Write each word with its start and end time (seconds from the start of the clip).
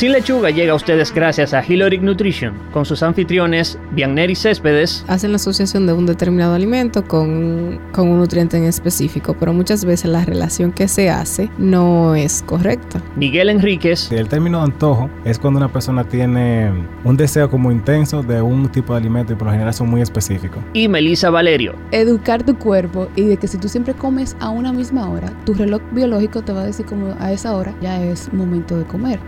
Sin 0.00 0.12
Lechuga 0.12 0.48
llega 0.48 0.72
a 0.72 0.76
ustedes 0.76 1.12
gracias 1.12 1.52
a 1.52 1.62
Hiloric 1.62 2.00
Nutrition, 2.00 2.54
con 2.72 2.86
sus 2.86 3.02
anfitriones 3.02 3.78
Bianner 3.90 4.30
y 4.30 4.34
Céspedes. 4.34 5.04
Hacen 5.08 5.30
la 5.30 5.36
asociación 5.36 5.86
de 5.86 5.92
un 5.92 6.06
determinado 6.06 6.54
alimento 6.54 7.04
con, 7.04 7.78
con 7.92 8.08
un 8.08 8.18
nutriente 8.18 8.56
en 8.56 8.64
específico, 8.64 9.36
pero 9.38 9.52
muchas 9.52 9.84
veces 9.84 10.10
la 10.10 10.24
relación 10.24 10.72
que 10.72 10.88
se 10.88 11.10
hace 11.10 11.50
no 11.58 12.14
es 12.14 12.42
correcta. 12.46 13.02
Miguel 13.14 13.50
Enríquez. 13.50 14.10
El 14.10 14.26
término 14.26 14.60
de 14.60 14.72
antojo 14.72 15.10
es 15.26 15.38
cuando 15.38 15.58
una 15.58 15.70
persona 15.70 16.02
tiene 16.02 16.72
un 17.04 17.18
deseo 17.18 17.50
como 17.50 17.70
intenso 17.70 18.22
de 18.22 18.40
un 18.40 18.70
tipo 18.72 18.94
de 18.94 19.00
alimento 19.00 19.34
y 19.34 19.36
por 19.36 19.48
lo 19.48 19.52
general 19.52 19.74
son 19.74 19.90
muy 19.90 20.00
específicos. 20.00 20.62
Y 20.72 20.88
Melissa 20.88 21.28
Valerio. 21.28 21.74
Educar 21.90 22.42
tu 22.42 22.56
cuerpo 22.56 23.08
y 23.16 23.24
de 23.24 23.36
que 23.36 23.46
si 23.46 23.58
tú 23.58 23.68
siempre 23.68 23.92
comes 23.92 24.34
a 24.40 24.48
una 24.48 24.72
misma 24.72 25.10
hora, 25.10 25.30
tu 25.44 25.52
reloj 25.52 25.82
biológico 25.92 26.40
te 26.40 26.54
va 26.54 26.62
a 26.62 26.64
decir 26.64 26.86
como 26.86 27.14
a 27.20 27.32
esa 27.32 27.54
hora 27.54 27.74
ya 27.82 28.02
es 28.02 28.32
momento 28.32 28.78
de 28.78 28.84
comer. 28.84 29.20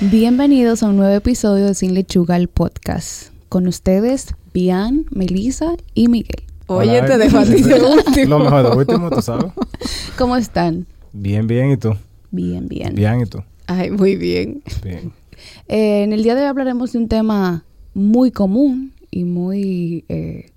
Bienvenidos 0.00 0.82
a 0.82 0.88
un 0.88 0.96
nuevo 0.96 1.12
episodio 1.14 1.66
de 1.66 1.74
Sin 1.74 1.94
Lechuga, 1.94 2.36
el 2.36 2.48
podcast. 2.48 3.32
Con 3.48 3.66
ustedes, 3.66 4.34
Bian, 4.54 5.06
Melissa 5.10 5.74
y 5.94 6.08
Miguel. 6.08 6.44
Oye, 6.66 6.98
Hola, 6.98 7.06
te 7.06 7.18
dejo 7.18 7.38
a 7.38 7.44
ti 7.44 7.62
de 7.62 7.74
último. 8.06 8.26
Lo 8.28 8.38
mejor 8.38 8.70
de 8.70 8.76
último, 8.76 9.10
tú 9.10 9.22
sabes. 9.22 9.52
¿Cómo 10.16 10.36
están? 10.36 10.86
Bien, 11.12 11.46
bien, 11.46 11.70
¿y 11.72 11.76
tú? 11.76 11.94
Bien, 12.30 12.68
bien. 12.68 12.94
Bien, 12.94 13.20
¿y 13.20 13.26
tú? 13.26 13.42
Ay, 13.66 13.90
muy 13.90 14.16
bien. 14.16 14.62
Bien. 14.84 15.12
Eh, 15.66 16.02
en 16.04 16.12
el 16.12 16.22
día 16.22 16.34
de 16.34 16.42
hoy 16.42 16.46
hablaremos 16.48 16.92
de 16.92 16.98
un 16.98 17.08
tema 17.08 17.64
muy 17.94 18.30
común 18.30 18.92
y 19.10 19.24
muy... 19.24 20.04
eh, 20.08 20.50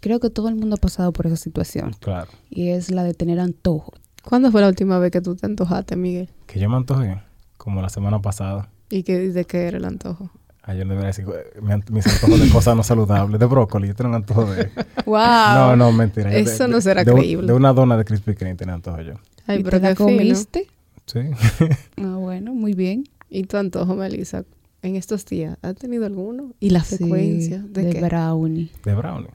creo 0.00 0.20
que 0.20 0.30
todo 0.30 0.48
el 0.48 0.54
mundo 0.54 0.76
ha 0.76 0.80
pasado 0.80 1.12
por 1.12 1.26
esa 1.26 1.36
situación. 1.36 1.96
Claro. 2.00 2.30
Y 2.50 2.68
es 2.68 2.90
la 2.90 3.02
de 3.02 3.14
tener 3.14 3.40
antojo. 3.40 3.92
¿Cuándo 4.22 4.52
fue 4.52 4.60
la 4.60 4.68
última 4.68 4.98
vez 4.98 5.10
que 5.10 5.20
tú 5.20 5.34
te 5.34 5.46
antojaste, 5.46 5.96
Miguel? 5.96 6.28
Que 6.46 6.60
yo 6.60 6.68
me 6.68 6.76
antojé, 6.76 7.20
como 7.56 7.82
la 7.82 7.88
semana 7.88 8.20
pasada. 8.22 8.70
¿Y 8.90 9.02
qué, 9.02 9.18
de 9.30 9.44
qué 9.44 9.66
era 9.68 9.78
el 9.78 9.84
antojo? 9.84 10.30
Ayer 10.62 10.86
debería 10.86 11.08
decir 11.08 11.26
eh, 11.28 11.60
mi 11.60 11.70
ant- 11.72 11.90
mis 11.90 12.06
antojos 12.06 12.40
de 12.40 12.48
cosas 12.50 12.74
no 12.76 12.82
saludables, 12.82 13.38
de 13.38 13.46
brócoli. 13.46 13.88
Yo 13.88 13.94
tengo 13.94 14.10
un 14.10 14.16
antojo 14.16 14.46
de. 14.46 14.70
¡Wow! 15.04 15.16
No, 15.54 15.76
no, 15.76 15.92
mentira. 15.92 16.34
Eso 16.34 16.64
de- 16.64 16.70
no 16.70 16.80
será 16.80 17.04
de 17.04 17.10
un- 17.12 17.18
creíble. 17.18 17.46
De 17.46 17.52
una 17.52 17.72
dona 17.72 17.96
de 17.98 18.04
Krispy 18.04 18.34
Kreme 18.34 18.54
tenía 18.54 18.74
antojo 18.74 19.00
yo. 19.02 19.14
Ay, 19.46 19.60
¿Y 19.60 19.62
pero 19.62 19.78
te 19.80 19.88
la 19.90 19.94
fino. 19.96 20.08
comiste? 20.08 20.66
Sí. 21.06 21.20
Ah, 21.98 22.16
bueno, 22.16 22.54
muy 22.54 22.72
bien. 22.72 23.04
¿Y 23.28 23.42
tu 23.44 23.56
antojo, 23.58 23.94
Melissa, 23.94 24.44
en 24.82 24.96
estos 24.96 25.26
días? 25.26 25.58
¿Has 25.60 25.74
tenido 25.76 26.06
alguno? 26.06 26.52
¿Y 26.60 26.70
la 26.70 26.82
Sí, 26.82 26.96
frecuencia? 26.96 27.58
¿De, 27.58 27.82
de 27.84 27.90
qué? 27.92 28.00
brownie. 28.00 28.70
De 28.84 28.94
brownie. 28.94 29.28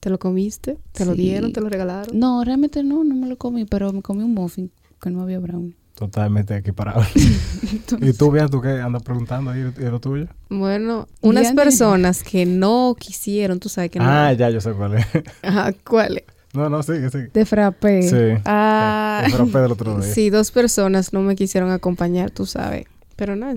¿Te 0.00 0.10
lo 0.10 0.18
comiste? 0.18 0.76
¿Te 0.92 1.04
lo 1.06 1.14
dieron? 1.14 1.52
¿Te 1.52 1.60
lo 1.60 1.68
regalaron? 1.68 2.18
No, 2.18 2.42
realmente 2.44 2.82
no, 2.82 3.04
no 3.04 3.14
me 3.14 3.26
lo 3.28 3.38
comí, 3.38 3.64
pero 3.64 3.92
me 3.92 4.02
comí 4.02 4.22
un 4.24 4.34
muffin 4.34 4.70
que 5.00 5.08
no 5.10 5.22
había 5.22 5.38
brownie. 5.38 5.76
Totalmente 5.94 6.56
equiparado. 6.56 7.02
¿Y 8.00 8.12
tú, 8.14 8.30
bien, 8.30 8.48
tú 8.48 8.60
qué 8.60 8.80
andas 8.80 9.02
preguntando 9.02 9.52
ahí 9.52 9.62
de 9.62 9.90
lo 9.90 10.00
tuyo? 10.00 10.26
Bueno, 10.48 11.06
unas 11.20 11.44
Diana. 11.44 11.62
personas 11.62 12.24
que 12.24 12.46
no 12.46 12.96
quisieron, 12.98 13.60
tú 13.60 13.68
sabes 13.68 13.90
que 13.90 14.00
no. 14.00 14.04
Ah, 14.08 14.32
ya, 14.32 14.50
yo 14.50 14.60
sé 14.60 14.72
cuál 14.72 14.94
es. 14.94 15.06
Ajá, 15.42 15.72
¿cuál? 15.88 16.24
no, 16.52 16.68
no, 16.68 16.82
sigue, 16.82 17.10
sigue. 17.10 17.30
De 17.32 17.44
frappé. 17.44 18.02
Sí. 18.02 18.42
Ah, 18.44 19.22
El 19.24 19.32
frappé 19.32 19.58
del 19.58 19.72
otro 19.72 20.00
día. 20.00 20.12
sí, 20.12 20.30
dos 20.30 20.50
personas 20.50 21.12
no 21.12 21.20
me 21.20 21.36
quisieron 21.36 21.70
acompañar, 21.70 22.30
tú 22.30 22.44
sabes. 22.44 22.86
Pero 23.16 23.36
no, 23.36 23.52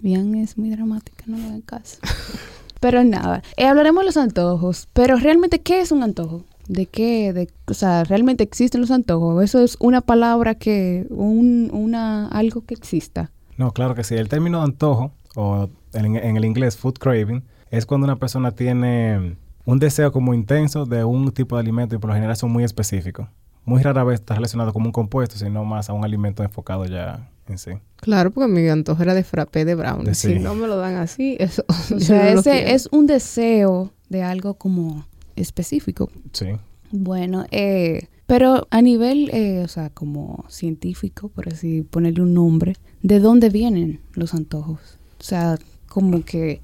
Bien, 0.00 0.34
es 0.36 0.56
muy 0.56 0.70
dramática, 0.70 1.24
no 1.26 1.36
le 1.36 1.44
hagan 1.44 1.60
caso. 1.60 1.98
pero 2.80 3.02
nada, 3.02 3.42
eh, 3.56 3.66
hablaremos 3.66 4.02
de 4.02 4.06
los 4.06 4.16
antojos. 4.16 4.88
Pero 4.92 5.16
realmente, 5.16 5.60
¿qué 5.60 5.80
es 5.80 5.90
un 5.92 6.02
antojo? 6.02 6.44
¿De 6.68 6.86
qué? 6.86 7.32
De, 7.32 7.48
o 7.66 7.74
sea, 7.74 8.04
¿realmente 8.04 8.44
existen 8.44 8.80
los 8.80 8.90
antojos? 8.90 9.42
¿Eso 9.42 9.60
es 9.60 9.76
una 9.80 10.00
palabra 10.00 10.54
que, 10.54 11.06
un, 11.10 11.70
una, 11.72 12.28
algo 12.28 12.64
que 12.64 12.74
exista? 12.74 13.30
No, 13.56 13.72
claro 13.72 13.94
que 13.94 14.04
sí. 14.04 14.14
El 14.14 14.28
término 14.28 14.58
de 14.58 14.64
antojo, 14.64 15.12
o 15.34 15.68
en, 15.94 16.16
en 16.16 16.36
el 16.36 16.44
inglés 16.44 16.76
food 16.76 16.98
craving, 16.98 17.42
es 17.70 17.86
cuando 17.86 18.04
una 18.04 18.16
persona 18.16 18.52
tiene 18.52 19.36
un 19.64 19.78
deseo 19.78 20.12
como 20.12 20.32
intenso 20.32 20.86
de 20.86 21.04
un 21.04 21.30
tipo 21.32 21.56
de 21.56 21.60
alimento 21.60 21.94
y 21.94 21.98
por 21.98 22.08
lo 22.08 22.14
general 22.14 22.36
son 22.36 22.50
muy 22.50 22.64
específicos. 22.64 23.28
Muy 23.64 23.82
rara 23.82 24.02
vez 24.02 24.20
está 24.20 24.34
relacionado 24.34 24.72
como 24.72 24.86
un 24.86 24.92
compuesto, 24.92 25.36
sino 25.36 25.62
más 25.64 25.90
a 25.90 25.92
un 25.92 26.04
alimento 26.04 26.42
enfocado 26.42 26.86
ya 26.86 27.28
en 27.48 27.58
sí. 27.58 27.72
claro, 27.96 28.30
porque 28.30 28.50
mi 28.50 28.66
antojo 28.68 29.02
era 29.02 29.14
de 29.14 29.24
frappé 29.24 29.64
de 29.64 29.74
brownie. 29.74 30.06
De 30.06 30.14
Si 30.14 30.34
sí. 30.34 30.38
no 30.38 30.54
me 30.54 30.66
lo 30.66 30.76
dan 30.76 30.96
así, 30.96 31.36
eso. 31.38 31.64
O 31.94 32.00
sea, 32.00 32.32
no 32.32 32.40
ese 32.40 32.72
es 32.72 32.88
un 32.92 33.06
deseo 33.06 33.90
de 34.08 34.22
algo 34.22 34.54
como 34.54 35.06
específico. 35.40 36.10
Sí. 36.32 36.46
Bueno, 36.90 37.44
eh, 37.50 38.08
pero 38.26 38.66
a 38.70 38.82
nivel, 38.82 39.30
eh, 39.32 39.62
o 39.64 39.68
sea, 39.68 39.90
como 39.90 40.44
científico, 40.48 41.28
por 41.28 41.48
así 41.48 41.82
ponerle 41.82 42.22
un 42.22 42.34
nombre, 42.34 42.76
¿de 43.02 43.20
dónde 43.20 43.50
vienen 43.50 44.00
los 44.14 44.34
antojos? 44.34 44.80
O 45.20 45.22
sea, 45.22 45.58
como 45.88 46.22
que, 46.24 46.60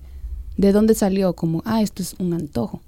¿de 0.56 0.72
dónde 0.72 0.94
salió? 0.94 1.34
Como, 1.34 1.62
ah, 1.64 1.82
esto 1.82 2.02
es 2.02 2.14
un 2.18 2.32
antojo. 2.34 2.80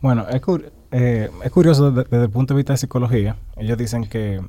Bueno, 0.00 0.26
es, 0.28 0.40
cur- 0.42 0.70
eh, 0.92 1.30
es 1.44 1.50
curioso 1.50 1.90
desde, 1.90 2.08
desde 2.08 2.24
el 2.24 2.30
punto 2.30 2.54
de 2.54 2.58
vista 2.58 2.72
de 2.72 2.78
psicología. 2.78 3.36
Ellos 3.56 3.76
dicen 3.78 4.04
que 4.08 4.40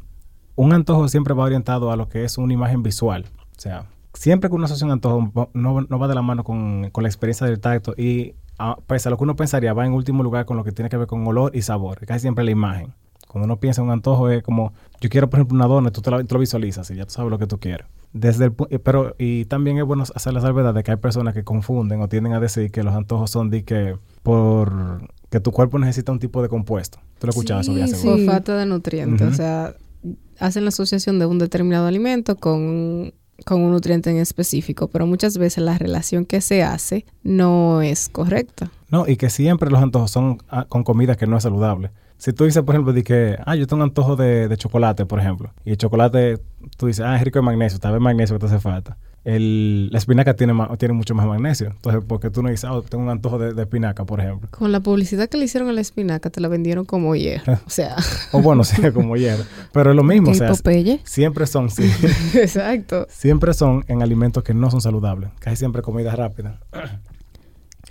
un 0.56 0.74
antojo 0.74 1.08
siempre 1.08 1.34
va 1.34 1.44
orientado 1.46 1.92
a 1.92 1.96
lo 1.96 2.08
que 2.10 2.24
es 2.24 2.38
una 2.38 2.54
imagen 2.54 2.84
visual. 2.84 3.26
O 3.58 3.60
sea, 3.62 3.86
siempre 4.14 4.50
que 4.50 4.56
uno 4.56 4.66
asocia 4.66 4.86
un 4.86 4.92
antojo 4.92 5.50
no 5.54 6.00
va 6.00 6.08
de 6.08 6.16
la 6.16 6.22
mano 6.22 6.44
con, 6.44 6.90
con 6.92 7.04
la 7.04 7.10
experiencia 7.10 7.48
del 7.48 7.60
tacto 7.60 7.94
y 7.98 8.34
a, 8.70 8.78
pese 8.88 9.08
a 9.08 9.12
lo 9.12 9.18
que 9.18 9.24
uno 9.24 9.36
pensaría, 9.36 9.74
va 9.74 9.86
en 9.86 9.94
último 9.94 10.24
lugar 10.24 10.46
con 10.46 10.58
lo 10.58 10.64
que 10.64 10.72
tiene 10.72 10.90
que 10.90 10.98
ver 10.98 11.08
con 11.08 11.26
olor 11.28 11.56
y 11.56 11.62
sabor. 11.62 12.06
Casi 12.06 12.22
siempre 12.22 12.44
la 12.44 12.52
imagen. 12.52 12.94
Cuando 13.28 13.46
uno 13.46 13.60
piensa 13.60 13.82
en 13.82 13.88
un 13.88 13.94
antojo 13.94 14.30
es 14.30 14.44
como, 14.44 14.74
yo 15.00 15.10
quiero 15.10 15.30
por 15.30 15.40
ejemplo 15.40 15.56
una 15.56 15.68
dona, 15.68 15.92
tú 15.92 16.02
te, 16.02 16.12
la- 16.12 16.22
lo 16.22 16.40
visualizas 16.40 16.90
y 16.92 16.96
ya 16.96 17.06
tú 17.06 17.12
sabes 17.12 17.32
lo 17.32 17.40
que 17.40 17.48
tú 17.48 17.60
quieres. 17.60 17.88
Desde 18.14 18.46
el, 18.46 18.54
eh, 18.70 18.78
pero 18.80 19.16
y 19.18 19.46
también 19.46 19.78
es 19.78 19.86
bueno 19.86 20.04
hacer 20.04 20.34
la 20.34 20.42
salvedad 20.42 20.74
de 20.74 20.84
que 20.84 20.92
hay 20.92 20.98
personas 20.98 21.34
que 21.34 21.46
confunden 21.46 22.02
o 22.02 22.10
tienden 22.10 22.34
a 22.34 22.42
decir 22.42 22.70
que 22.72 22.84
los 22.84 22.94
antojos 22.94 23.32
son 23.32 23.50
de 23.50 23.64
que 23.64 23.96
por 24.24 25.08
que 25.30 25.40
tu 25.40 25.52
cuerpo 25.54 25.80
necesita 25.80 26.12
un 26.12 26.20
tipo 26.20 26.42
de 26.42 26.50
compuesto. 26.50 27.00
Tú 27.20 27.28
lo 27.28 27.32
eso 27.32 27.72
Sí, 27.72 27.76
ya 27.80 27.88
sí. 27.88 27.96
seguro. 27.96 28.18
Por 28.18 28.26
falta 28.26 28.58
de 28.58 28.66
nutrientes. 28.66 29.28
O 29.30 29.34
sea, 29.34 29.76
hacen 30.40 30.66
la 30.66 30.70
asociación 30.70 31.18
de 31.20 31.26
un 31.26 31.40
determinado 31.40 31.88
alimento 31.88 32.36
con, 32.36 33.14
con 33.46 33.62
un 33.62 33.72
nutriente 33.72 34.10
en 34.10 34.18
específico, 34.18 34.88
pero 34.88 35.06
muchas 35.06 35.38
veces 35.38 35.64
la 35.64 35.78
relación 35.78 36.26
que 36.26 36.42
se 36.42 36.64
hace 36.64 37.06
no 37.24 37.82
es 37.82 38.10
correcta. 38.10 38.72
No, 38.90 39.08
y 39.08 39.18
que 39.18 39.30
siempre 39.30 39.70
los 39.70 39.82
antojos 39.82 40.12
son 40.12 40.42
ah, 40.50 40.66
con 40.68 40.84
comida 40.84 41.16
que 41.16 41.28
no 41.28 41.38
es 41.38 41.44
saludable. 41.44 41.92
Si 42.18 42.34
tú 42.34 42.46
dices, 42.46 42.62
por 42.62 42.76
ejemplo, 42.76 42.94
de 42.94 43.04
que, 43.04 43.38
ah, 43.46 43.56
yo 43.56 43.66
tengo 43.66 43.84
un 43.84 43.90
antojo 43.90 44.16
de, 44.16 44.48
de 44.48 44.58
chocolate, 44.58 45.06
por 45.06 45.20
ejemplo, 45.20 45.54
y 45.66 45.72
el 45.72 45.78
chocolate, 45.78 46.40
tú 46.78 46.88
dices, 46.88 47.04
ah, 47.06 47.16
es 47.16 47.24
rico 47.24 47.40
en 47.40 47.46
magnesio, 47.46 47.80
tal 47.80 47.94
vez 47.94 48.02
magnesio 48.02 48.36
que 48.36 48.42
te 48.42 48.46
hace 48.46 48.60
falta. 48.60 48.98
El, 49.24 49.90
la 49.92 50.00
espinaca 50.00 50.36
tiene, 50.36 50.54
ma- 50.54 50.76
tiene 50.78 50.94
mucho 50.96 51.14
más 51.14 51.28
magnesio. 51.28 51.68
Entonces, 51.68 52.02
porque 52.08 52.32
tú 52.32 52.42
no 52.42 52.50
dices, 52.50 52.66
ah, 52.68 52.82
tengo 52.90 53.04
un 53.04 53.10
antojo 53.12 53.38
de, 53.38 53.54
de 53.54 53.62
espinaca, 53.62 54.04
por 54.04 54.20
ejemplo. 54.20 54.50
Con 54.52 54.72
la 54.72 54.80
publicidad 54.80 55.30
que 55.30 55.38
le 55.38 55.46
hicieron 55.46 55.70
a 55.70 55.74
la 55.74 55.82
espinaca, 55.82 56.30
te 56.32 56.42
la 56.42 56.48
vendieron 56.48 56.86
como 56.86 57.16
hierro. 57.16 57.54
O 57.66 57.70
sea, 57.70 57.96
O 58.32 58.42
bueno, 58.42 58.64
sí, 58.64 58.82
como 58.94 59.16
hierro. 59.16 59.44
Pero 59.74 59.92
es 59.92 59.96
lo 59.96 60.04
mismo, 60.04 60.30
o 60.30 60.32
¿Qué 60.32 60.40
sea, 60.40 60.50
Popeye? 60.50 61.02
siempre 61.04 61.46
son, 61.46 61.70
sí, 61.70 61.84
exacto. 62.34 63.06
siempre 63.10 63.54
son 63.54 63.86
en 63.88 64.02
alimentos 64.02 64.44
que 64.44 64.54
no 64.56 64.72
son 64.72 64.82
saludables. 64.82 65.30
Casi 65.40 65.58
siempre 65.58 65.82
comida 65.84 66.16
rápida. 66.16 66.60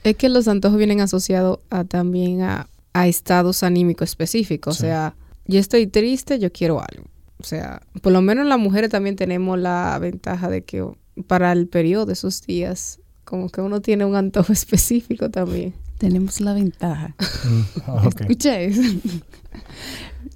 Es 0.03 0.17
que 0.17 0.29
los 0.31 0.49
antojos 0.49 0.79
vienen 0.79 1.01
asociados 1.03 1.59
a, 1.69 1.85
también 1.85 2.41
a, 2.41 2.69
a 2.95 3.07
estados 3.07 3.63
anímicos 3.63 4.09
específicos. 4.09 4.77
Sí. 4.79 4.85
O 4.85 4.87
sea, 4.87 5.15
yo 5.47 5.59
estoy 5.61 5.87
triste, 5.87 6.39
yo 6.39 6.51
quiero 6.53 6.81
algo. 6.81 7.05
O 7.39 7.45
sea, 7.45 7.83
por 8.01 8.13
lo 8.13 8.23
menos 8.23 8.47
las 8.47 8.59
mujeres 8.59 8.89
también 8.91 9.17
tenemos 9.17 9.59
la 9.59 9.99
ventaja 10.01 10.49
de 10.49 10.63
que 10.63 10.87
para 11.23 11.53
el 11.53 11.67
periodo 11.69 12.07
de 12.07 12.13
esos 12.15 12.43
días, 12.47 13.01
como 13.25 13.49
que 13.49 13.61
uno 13.61 13.81
tiene 13.81 14.05
un 14.05 14.17
antojo 14.17 14.53
específico 14.53 15.31
también. 15.31 15.75
Tenemos 15.99 16.41
la 16.41 16.55
ventaja. 16.55 17.15
Mm, 17.45 18.07
ok. 18.07 18.21
Escucha 18.23 18.61
eso. 18.61 18.83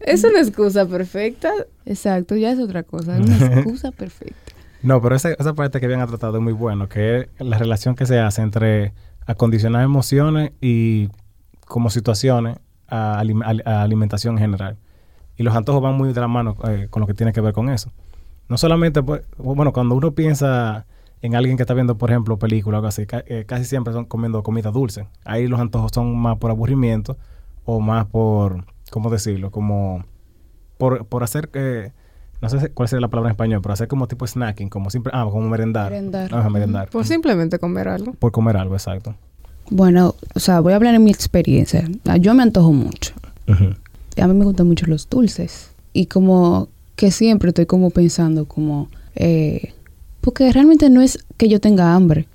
Es 0.00 0.24
una 0.24 0.40
excusa 0.40 0.86
perfecta. 0.86 1.50
Exacto, 1.86 2.36
ya 2.36 2.50
es 2.50 2.58
otra 2.58 2.82
cosa. 2.82 3.18
Es 3.18 3.26
una 3.26 3.46
excusa 3.54 3.90
perfecta. 3.92 4.34
No, 4.82 5.00
pero 5.00 5.14
esa, 5.16 5.32
esa 5.32 5.54
parte 5.54 5.80
que 5.80 5.86
bien 5.86 6.00
ha 6.00 6.06
tratado 6.06 6.36
es 6.38 6.42
muy 6.42 6.52
bueno, 6.52 6.88
que 6.88 7.20
es 7.20 7.46
la 7.46 7.56
relación 7.58 7.94
que 7.94 8.04
se 8.06 8.18
hace 8.18 8.42
entre 8.42 8.92
acondicionar 9.26 9.82
emociones 9.82 10.52
y 10.60 11.08
como 11.66 11.88
situaciones 11.90 12.58
a, 12.88 13.22
alim- 13.22 13.42
a- 13.44 13.70
a 13.70 13.82
alimentación 13.82 14.34
en 14.34 14.40
general. 14.40 14.76
Y 15.36 15.42
los 15.42 15.54
antojos 15.56 15.82
van 15.82 15.94
muy 15.94 16.12
de 16.12 16.20
la 16.20 16.28
mano 16.28 16.56
eh, 16.68 16.86
con 16.90 17.00
lo 17.00 17.06
que 17.06 17.14
tiene 17.14 17.32
que 17.32 17.40
ver 17.40 17.54
con 17.54 17.70
eso. 17.70 17.90
No 18.48 18.58
solamente, 18.58 19.02
pues, 19.02 19.22
bueno, 19.38 19.72
cuando 19.72 19.94
uno 19.94 20.12
piensa 20.14 20.86
en 21.22 21.34
alguien 21.34 21.56
que 21.56 21.62
está 21.62 21.72
viendo, 21.74 21.96
por 21.96 22.10
ejemplo, 22.10 22.38
películas 22.38 22.76
o 22.76 22.78
algo 22.78 22.88
así, 22.88 23.06
ca- 23.06 23.24
eh, 23.26 23.44
casi 23.46 23.64
siempre 23.64 23.92
son 23.94 24.04
comiendo 24.04 24.42
comida 24.42 24.70
dulce. 24.70 25.06
Ahí 25.24 25.46
los 25.46 25.58
antojos 25.60 25.90
son 25.94 26.14
más 26.16 26.36
por 26.38 26.50
aburrimiento 26.50 27.16
o 27.64 27.80
más 27.80 28.04
por, 28.06 28.64
¿cómo 28.90 29.08
decirlo? 29.10 29.50
Como 29.50 30.04
por, 30.76 31.06
por 31.06 31.22
hacer 31.22 31.48
que, 31.48 31.92
no 32.42 32.48
sé 32.50 32.68
cuál 32.72 32.88
sería 32.88 33.00
la 33.00 33.08
palabra 33.08 33.30
en 33.30 33.32
español, 33.34 33.60
pero 33.62 33.72
hacer 33.72 33.88
como 33.88 34.06
tipo 34.06 34.26
snacking, 34.26 34.68
como 34.68 34.90
siempre, 34.90 35.12
ah, 35.14 35.26
como 35.30 35.48
merendar. 35.48 35.90
Merendar. 35.90 36.34
Ajá, 36.34 36.50
merendar. 36.50 36.90
Por 36.90 37.06
simplemente 37.06 37.58
comer 37.58 37.88
algo. 37.88 38.12
Por 38.12 38.32
comer 38.32 38.58
algo, 38.58 38.74
exacto. 38.74 39.14
Bueno, 39.70 40.14
o 40.34 40.40
sea, 40.40 40.60
voy 40.60 40.74
a 40.74 40.76
hablar 40.76 40.94
en 40.94 41.04
mi 41.04 41.10
experiencia. 41.10 41.88
Ah, 42.06 42.18
Yo 42.18 42.34
me 42.34 42.42
antojo 42.42 42.70
mucho. 42.72 43.14
A 44.20 44.26
mí 44.26 44.34
me 44.34 44.44
gustan 44.44 44.66
mucho 44.66 44.84
los 44.86 45.08
dulces. 45.08 45.70
Y 45.94 46.06
como 46.06 46.68
que 46.96 47.10
siempre 47.10 47.48
estoy 47.48 47.66
como 47.66 47.90
pensando 47.90 48.46
como, 48.46 48.88
eh, 49.14 49.72
Porque 50.20 50.50
realmente 50.52 50.88
no 50.90 51.02
es 51.02 51.18
que 51.36 51.48
yo 51.48 51.60
tenga 51.60 51.94
hambre. 51.94 52.28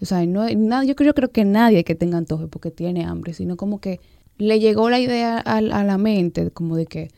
O 0.00 0.04
sea, 0.06 0.24
no, 0.26 0.48
nada, 0.48 0.84
yo, 0.84 0.94
creo, 0.94 1.08
yo 1.10 1.14
creo 1.14 1.30
que 1.30 1.44
nadie 1.44 1.84
que 1.84 1.94
tenga 1.94 2.18
antojo 2.18 2.48
porque 2.48 2.70
tiene 2.70 3.04
hambre, 3.04 3.32
sino 3.34 3.56
como 3.56 3.80
que 3.80 4.00
le 4.38 4.60
llegó 4.60 4.90
la 4.90 4.98
idea 5.00 5.38
a, 5.44 5.56
a 5.58 5.60
la 5.84 5.98
mente 5.98 6.50
como 6.50 6.76
de 6.76 6.86
que 6.86 7.10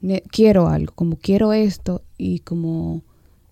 ne- 0.00 0.22
quiero 0.30 0.68
algo, 0.68 0.92
como 0.94 1.16
quiero 1.16 1.52
esto 1.52 2.02
y 2.16 2.40
como 2.40 3.02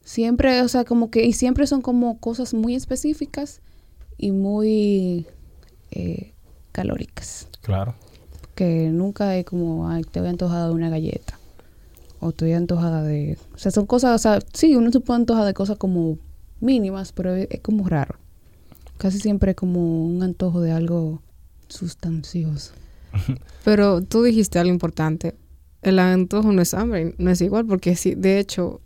siempre, 0.05 0.63
o 0.63 0.69
sea, 0.69 0.85
como 0.85 1.11
que, 1.11 1.25
y 1.25 1.33
siempre 1.33 1.67
son 1.67 1.83
como 1.83 2.19
cosas 2.19 2.55
muy 2.55 2.75
específicas 2.75 3.61
y 4.17 4.31
muy 4.33 5.27
eh, 5.91 6.33
calóricas. 6.73 7.49
Claro. 7.63 7.95
Que 8.55 8.89
nunca 8.91 9.37
es 9.37 9.45
como, 9.45 9.89
ay, 9.89 10.03
te 10.05 10.21
voy 10.21 10.29
antojada 10.31 10.69
de 10.69 10.75
una 10.75 10.89
galleta. 10.91 11.39
O 12.21 12.31
estoy 12.31 12.53
antojada 12.53 13.03
de... 13.03 13.39
O 13.55 13.59
sea, 13.59 13.71
son 13.71 13.87
cosas, 13.87 14.15
o 14.15 14.19
sea, 14.19 14.41
sí, 14.53 14.75
uno 14.75 14.91
se 14.91 15.01
puede 15.01 15.21
antojar 15.21 15.45
de 15.47 15.55
cosas 15.55 15.77
como 15.79 16.19
mínimas, 16.61 17.13
pero 17.13 17.35
es, 17.35 17.49
como 17.63 17.89
raro. 17.89 18.17
Casi 18.97 19.21
siempre 19.21 19.53
es 19.53 19.57
como 19.57 20.07
un 20.07 20.23
antojo 20.23 20.61
de 20.61 20.73
algo 20.73 21.23
sustancioso. 21.69 22.73
Pero 23.65 24.03
tú 24.03 24.23
dijiste 24.23 24.59
algo 24.59 24.73
importante. 24.73 25.37
El 25.83 26.01
antojo 26.01 26.53
no 26.53 26.61
es 26.61 26.75
hambre, 26.75 27.15
no 27.19 27.31
es 27.31 27.41
igual, 27.41 27.65
porque 27.65 27.95
si, 27.95 28.17
de 28.17 28.41
hecho, 28.41 28.81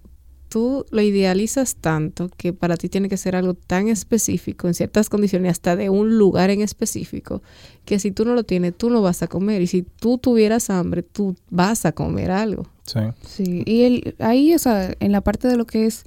tú 0.52 0.84
lo 0.90 1.00
idealizas 1.00 1.76
tanto 1.76 2.28
que 2.36 2.52
para 2.52 2.76
ti 2.76 2.90
tiene 2.90 3.08
que 3.08 3.16
ser 3.16 3.36
algo 3.36 3.54
tan 3.54 3.88
específico, 3.88 4.68
en 4.68 4.74
ciertas 4.74 5.08
condiciones, 5.08 5.52
hasta 5.52 5.76
de 5.76 5.88
un 5.88 6.18
lugar 6.18 6.50
en 6.50 6.60
específico, 6.60 7.42
que 7.86 7.98
si 7.98 8.10
tú 8.10 8.26
no 8.26 8.34
lo 8.34 8.44
tienes, 8.44 8.76
tú 8.76 8.90
no 8.90 9.00
vas 9.00 9.22
a 9.22 9.28
comer. 9.28 9.62
Y 9.62 9.66
si 9.66 9.80
tú 9.80 10.18
tuvieras 10.18 10.68
hambre, 10.68 11.02
tú 11.02 11.36
vas 11.48 11.86
a 11.86 11.92
comer 11.92 12.30
algo. 12.30 12.66
Sí. 12.84 13.00
Sí, 13.26 13.62
y 13.64 13.84
el, 13.84 14.14
ahí, 14.18 14.54
o 14.54 14.58
sea, 14.58 14.94
en 15.00 15.10
la 15.10 15.22
parte 15.22 15.48
de 15.48 15.56
lo 15.56 15.64
que 15.64 15.86
es 15.86 16.04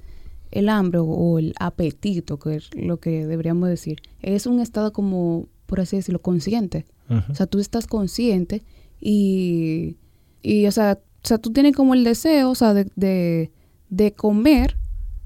el 0.52 0.68
hambre 0.68 1.00
o, 1.02 1.40
el 1.40 1.52
apetito, 1.58 2.38
que 2.38 2.54
es 2.54 2.70
lo 2.72 2.98
que 2.98 3.26
deberíamos 3.26 3.68
decir, 3.68 4.00
es 4.22 4.46
un 4.46 4.60
estado 4.60 4.92
como, 4.92 5.48
por 5.66 5.80
así 5.80 5.96
decirlo, 5.96 6.22
consciente. 6.22 6.86
O 7.28 7.34
sea, 7.34 7.46
tú 7.46 7.58
estás 7.58 7.88
consciente 7.88 8.62
y, 9.00 9.96
y 10.40 10.66
o, 10.66 10.70
sea, 10.70 11.00
o 11.24 11.26
sea, 11.26 11.38
tú 11.38 11.52
tienes 11.52 11.74
como 11.74 11.94
el 11.94 12.04
deseo, 12.04 12.50
o 12.50 12.54
sea, 12.54 12.74
de, 12.74 12.86
de, 12.94 13.50
de 13.88 14.12
comer, 14.12 14.76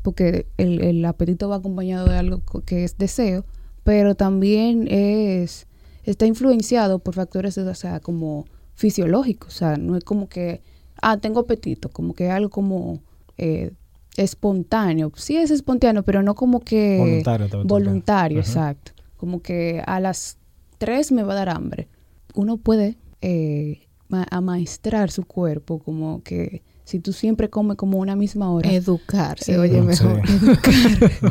porque 0.03 0.47
el, 0.57 0.81
el 0.83 1.05
apetito 1.05 1.49
va 1.49 1.57
acompañado 1.57 2.09
de 2.09 2.17
algo 2.17 2.43
que 2.65 2.85
es 2.85 2.97
deseo, 2.99 3.45
pero 3.85 4.15
también 4.15 4.87
es, 4.91 5.67
está 6.05 6.27
influenciado 6.27 6.99
por 6.99 7.15
factores, 7.15 7.57
o 7.59 7.75
sea, 7.75 8.01
como 8.01 8.47
fisiológicos, 8.75 9.55
o 9.57 9.59
sea, 9.59 9.77
no 9.77 9.97
es 9.97 10.05
como 10.05 10.29
que, 10.29 10.63
ah, 11.03 11.17
tengo 11.19 11.41
apetito, 11.41 11.91
como 11.91 12.15
que 12.15 12.31
algo 12.31 12.51
como 12.51 13.01
eh, 13.39 13.73
espontáneo. 14.17 15.13
Sí 15.17 15.37
es 15.37 15.51
espontáneo, 15.51 16.03
pero 16.03 16.23
no 16.23 16.35
como 16.35 16.61
que... 16.61 16.99
Voluntario. 16.99 17.65
Voluntario, 17.65 18.39
exacto. 18.41 18.93
Como 19.17 19.41
que 19.43 19.83
a 19.87 20.01
las 20.01 20.39
3 20.79 21.13
me 21.13 21.23
va 21.23 21.33
a 21.33 21.37
dar 21.37 21.49
hambre. 21.51 21.89
Uno 22.35 22.57
puede 22.57 22.97
eh, 23.21 23.87
ma- 24.09 24.27
amaestrar 24.31 25.11
su 25.11 25.25
cuerpo, 25.25 25.79
como 25.79 26.23
que 26.23 26.63
si 26.91 26.99
tú 26.99 27.13
siempre 27.13 27.49
comes 27.49 27.77
como 27.77 27.99
una 27.99 28.17
misma 28.17 28.51
hora, 28.51 28.71
Educar, 28.73 29.39
se 29.39 29.59
oye 29.59 29.81
mejor. 29.81 30.23
sí. 30.27 31.27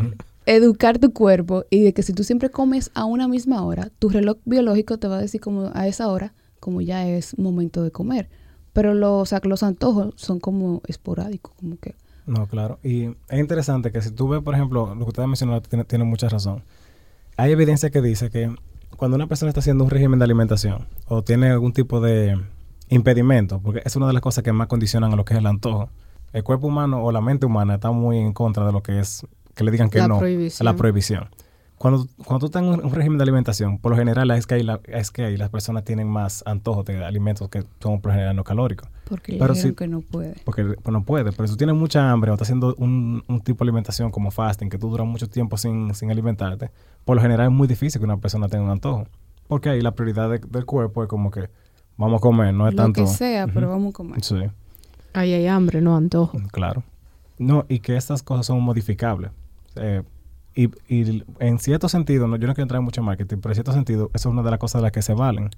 educar 0.46 0.98
tu 0.98 1.12
cuerpo 1.12 1.64
y 1.68 1.82
de 1.82 1.92
que 1.92 2.02
si 2.02 2.14
tú 2.14 2.24
siempre 2.24 2.48
comes 2.48 2.90
a 2.94 3.04
una 3.04 3.28
misma 3.28 3.62
hora, 3.62 3.90
tu 3.98 4.08
reloj 4.08 4.38
biológico 4.46 4.98
te 4.98 5.06
va 5.06 5.18
a 5.18 5.20
decir 5.20 5.40
como 5.40 5.70
a 5.74 5.86
esa 5.86 6.08
hora, 6.08 6.32
como 6.60 6.80
ya 6.80 7.06
es 7.06 7.38
momento 7.38 7.82
de 7.82 7.90
comer. 7.90 8.30
Pero 8.72 8.94
los, 8.94 9.22
o 9.22 9.26
sea, 9.26 9.40
los 9.44 9.62
antojos 9.62 10.14
son 10.16 10.40
como 10.40 10.80
esporádicos, 10.86 11.52
como 11.56 11.76
que... 11.78 11.94
No, 12.24 12.46
claro. 12.46 12.78
Y 12.82 13.04
es 13.28 13.38
interesante 13.38 13.92
que 13.92 14.00
si 14.00 14.12
tú 14.12 14.28
ves, 14.28 14.42
por 14.42 14.54
ejemplo, 14.54 14.94
lo 14.94 15.04
que 15.04 15.08
usted 15.08 15.22
ha 15.22 15.26
mencionado 15.26 15.60
tiene, 15.60 15.84
tiene 15.84 16.04
mucha 16.04 16.28
razón. 16.28 16.62
Hay 17.36 17.52
evidencia 17.52 17.90
que 17.90 18.00
dice 18.00 18.30
que 18.30 18.54
cuando 18.96 19.16
una 19.16 19.26
persona 19.26 19.50
está 19.50 19.60
haciendo 19.60 19.84
un 19.84 19.90
régimen 19.90 20.18
de 20.18 20.24
alimentación 20.24 20.86
o 21.06 21.22
tiene 21.22 21.50
algún 21.50 21.72
tipo 21.72 22.00
de 22.00 22.38
impedimento, 22.90 23.60
porque 23.60 23.82
es 23.84 23.96
una 23.96 24.06
de 24.06 24.12
las 24.12 24.22
cosas 24.22 24.44
que 24.44 24.52
más 24.52 24.66
condicionan 24.66 25.12
a 25.12 25.16
lo 25.16 25.24
que 25.24 25.34
es 25.34 25.38
el 25.40 25.46
antojo, 25.46 25.88
el 26.32 26.44
cuerpo 26.44 26.66
humano 26.66 27.02
o 27.02 27.10
la 27.12 27.20
mente 27.20 27.46
humana 27.46 27.74
está 27.76 27.90
muy 27.90 28.18
en 28.18 28.32
contra 28.32 28.66
de 28.66 28.72
lo 28.72 28.82
que 28.82 29.00
es 29.00 29.26
que 29.54 29.64
le 29.64 29.70
digan 29.70 29.90
que 29.90 29.98
La 29.98 30.08
no, 30.08 30.18
prohibición. 30.18 30.66
a 30.68 30.72
la 30.72 30.76
prohibición. 30.76 31.28
Cuando, 31.76 32.06
cuando 32.26 32.40
tú 32.40 32.46
estás 32.46 32.62
en 32.62 32.68
un, 32.84 32.92
régimen 32.92 33.16
de 33.16 33.22
alimentación, 33.22 33.78
por 33.78 33.90
lo 33.92 33.96
general 33.96 34.30
es 34.32 34.46
que, 34.46 34.54
ahí 34.56 34.62
la- 34.62 34.80
es 34.84 35.10
que 35.10 35.24
ahí 35.24 35.36
las 35.38 35.48
personas 35.48 35.82
tienen 35.82 36.08
más 36.08 36.42
antojos 36.46 36.84
de 36.84 37.02
alimentos 37.02 37.48
que 37.48 37.64
son 37.80 38.00
por 38.02 38.10
lo 38.10 38.14
general 38.16 38.36
no 38.36 38.44
calóricos. 38.44 38.88
Porque 39.08 39.36
Pero 39.38 39.54
sí- 39.54 39.72
que 39.72 39.88
no 39.88 40.02
puede. 40.02 40.34
Porque 40.44 40.62
pues, 40.64 40.92
no 40.92 41.04
puede, 41.04 41.32
pero 41.32 41.46
si 41.48 41.54
tú 41.54 41.56
tienes 41.56 41.74
mucha 41.74 42.10
hambre 42.10 42.30
o 42.30 42.34
estás 42.34 42.46
haciendo 42.48 42.74
un, 42.76 43.24
un 43.26 43.40
tipo 43.40 43.64
de 43.64 43.68
alimentación 43.70 44.10
como 44.10 44.30
fasting, 44.30 44.68
que 44.68 44.76
tú 44.78 44.90
duras 44.90 45.06
mucho 45.06 45.28
tiempo 45.28 45.56
sin, 45.56 45.94
sin 45.94 46.10
alimentarte, 46.10 46.70
por 47.06 47.16
lo 47.16 47.22
general 47.22 47.46
es 47.46 47.52
muy 47.52 47.66
difícil 47.66 47.98
que 47.98 48.04
una 48.04 48.18
persona 48.18 48.48
tenga 48.48 48.64
un 48.64 48.70
antojo. 48.70 49.06
Porque 49.48 49.70
ahí 49.70 49.80
la 49.80 49.92
prioridad 49.92 50.28
de- 50.30 50.38
del 50.38 50.66
cuerpo 50.66 51.02
es 51.02 51.08
como 51.08 51.30
que 51.30 51.48
vamos 52.00 52.18
a 52.18 52.20
comer, 52.22 52.52
no 52.54 52.66
es 52.66 52.74
Lo 52.74 52.82
tanto... 52.82 53.02
que 53.02 53.06
sea, 53.06 53.46
pero 53.46 53.68
vamos 53.68 53.90
a 53.90 53.96
comer. 53.96 54.24
Sí, 54.24 54.34
Ahí 55.12 55.32
hay 55.32 55.46
hambre, 55.46 55.80
no 55.80 55.96
antojo. 55.96 56.38
claro. 56.50 56.82
No, 57.38 57.64
y 57.68 57.78
que 57.80 57.96
estas 57.96 58.22
cosas 58.22 58.46
son 58.46 58.60
modificables. 58.62 59.30
Eh, 59.76 60.02
y, 60.54 60.68
y 60.94 61.24
en 61.38 61.58
cierto 61.58 61.88
sentido, 61.88 62.26
no, 62.28 62.36
yo 62.36 62.46
no 62.46 62.54
quiero 62.54 62.64
entrar 62.64 62.80
en 62.80 62.84
mucho 62.84 63.02
marketing, 63.02 63.38
pero 63.38 63.52
en 63.52 63.54
cierto 63.54 63.72
sentido, 63.72 64.10
eso 64.12 64.28
es 64.28 64.32
una 64.32 64.42
de 64.42 64.50
las 64.50 64.58
cosas 64.58 64.80
de 64.80 64.84
las 64.84 64.92
que 64.92 65.00
se 65.00 65.14
valen. 65.14 65.48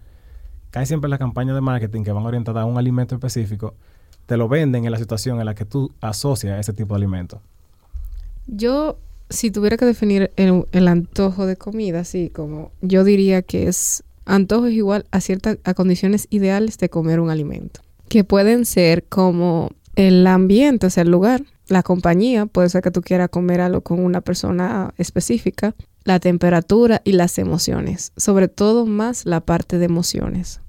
Casi 0.70 0.86
siempre 0.86 1.10
las 1.10 1.18
campañas 1.18 1.54
de 1.56 1.60
marketing 1.60 2.04
que 2.04 2.12
van 2.12 2.24
orientadas 2.24 2.62
a 2.62 2.66
un 2.66 2.78
alimento 2.78 3.14
específico, 3.16 3.74
te 4.26 4.36
lo 4.36 4.48
venden 4.48 4.84
en 4.84 4.92
la 4.92 4.98
situación 4.98 5.40
en 5.40 5.46
la 5.46 5.54
que 5.54 5.64
tú 5.64 5.90
asocias 6.00 6.58
ese 6.60 6.72
tipo 6.72 6.94
de 6.94 6.98
alimento. 6.98 7.40
Yo, 8.46 8.96
si 9.28 9.50
tuviera 9.50 9.76
que 9.76 9.84
definir 9.84 10.30
el, 10.36 10.64
el 10.72 10.88
antojo 10.88 11.46
de 11.46 11.56
comida, 11.56 12.00
así 12.00 12.30
como 12.30 12.70
yo 12.80 13.02
diría 13.04 13.42
que 13.42 13.66
es 13.68 14.04
antojo 14.24 14.66
es 14.66 14.74
igual 14.74 15.06
a 15.10 15.20
ciertas 15.20 15.58
a 15.64 15.74
condiciones 15.74 16.26
ideales 16.30 16.78
de 16.78 16.88
comer 16.88 17.20
un 17.20 17.30
alimento, 17.30 17.80
que 18.08 18.24
pueden 18.24 18.64
ser 18.64 19.04
como 19.04 19.70
el 19.96 20.26
ambiente, 20.26 20.86
o 20.86 20.90
sea, 20.90 21.02
el 21.02 21.10
lugar, 21.10 21.44
la 21.68 21.82
compañía, 21.82 22.46
puede 22.46 22.68
ser 22.68 22.82
que 22.82 22.90
tú 22.90 23.02
quieras 23.02 23.28
comer 23.28 23.60
algo 23.60 23.82
con 23.82 24.00
una 24.00 24.20
persona 24.20 24.94
específica, 24.98 25.74
la 26.04 26.18
temperatura 26.18 27.00
y 27.04 27.12
las 27.12 27.38
emociones, 27.38 28.12
sobre 28.16 28.48
todo 28.48 28.86
más 28.86 29.26
la 29.26 29.40
parte 29.40 29.78
de 29.78 29.84
emociones, 29.84 30.60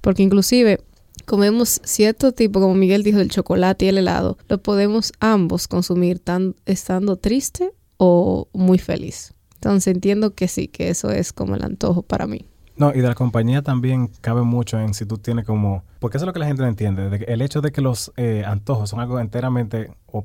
porque 0.00 0.22
inclusive 0.22 0.80
comemos 1.24 1.80
cierto 1.84 2.32
tipo, 2.32 2.60
como 2.60 2.74
Miguel 2.74 3.02
dijo, 3.02 3.18
del 3.18 3.30
chocolate 3.30 3.86
y 3.86 3.88
el 3.88 3.98
helado, 3.98 4.38
lo 4.48 4.62
podemos 4.62 5.12
ambos 5.20 5.68
consumir 5.68 6.18
tan, 6.18 6.56
estando 6.66 7.16
triste 7.16 7.72
o 7.96 8.48
muy 8.52 8.78
feliz. 8.78 9.32
Entonces 9.54 9.94
entiendo 9.94 10.34
que 10.34 10.48
sí, 10.48 10.66
que 10.66 10.88
eso 10.88 11.10
es 11.10 11.32
como 11.32 11.54
el 11.54 11.62
antojo 11.62 12.02
para 12.02 12.26
mí. 12.26 12.46
No, 12.76 12.90
y 12.94 13.00
de 13.00 13.08
la 13.08 13.14
compañía 13.14 13.62
también 13.62 14.08
cabe 14.20 14.42
mucho 14.42 14.80
en 14.80 14.94
si 14.94 15.04
tú 15.06 15.18
tienes 15.18 15.44
como... 15.44 15.84
Porque 16.00 16.16
eso 16.16 16.24
es 16.24 16.26
lo 16.28 16.32
que 16.32 16.38
la 16.38 16.46
gente 16.46 16.62
no 16.62 16.68
entiende. 16.68 17.10
de 17.10 17.18
que 17.18 17.24
el 17.26 17.42
hecho 17.42 17.60
de 17.60 17.70
que 17.70 17.80
los 17.82 18.12
eh, 18.16 18.44
antojos 18.46 18.90
son 18.90 19.00
algo 19.00 19.20
enteramente 19.20 19.90
o, 20.06 20.24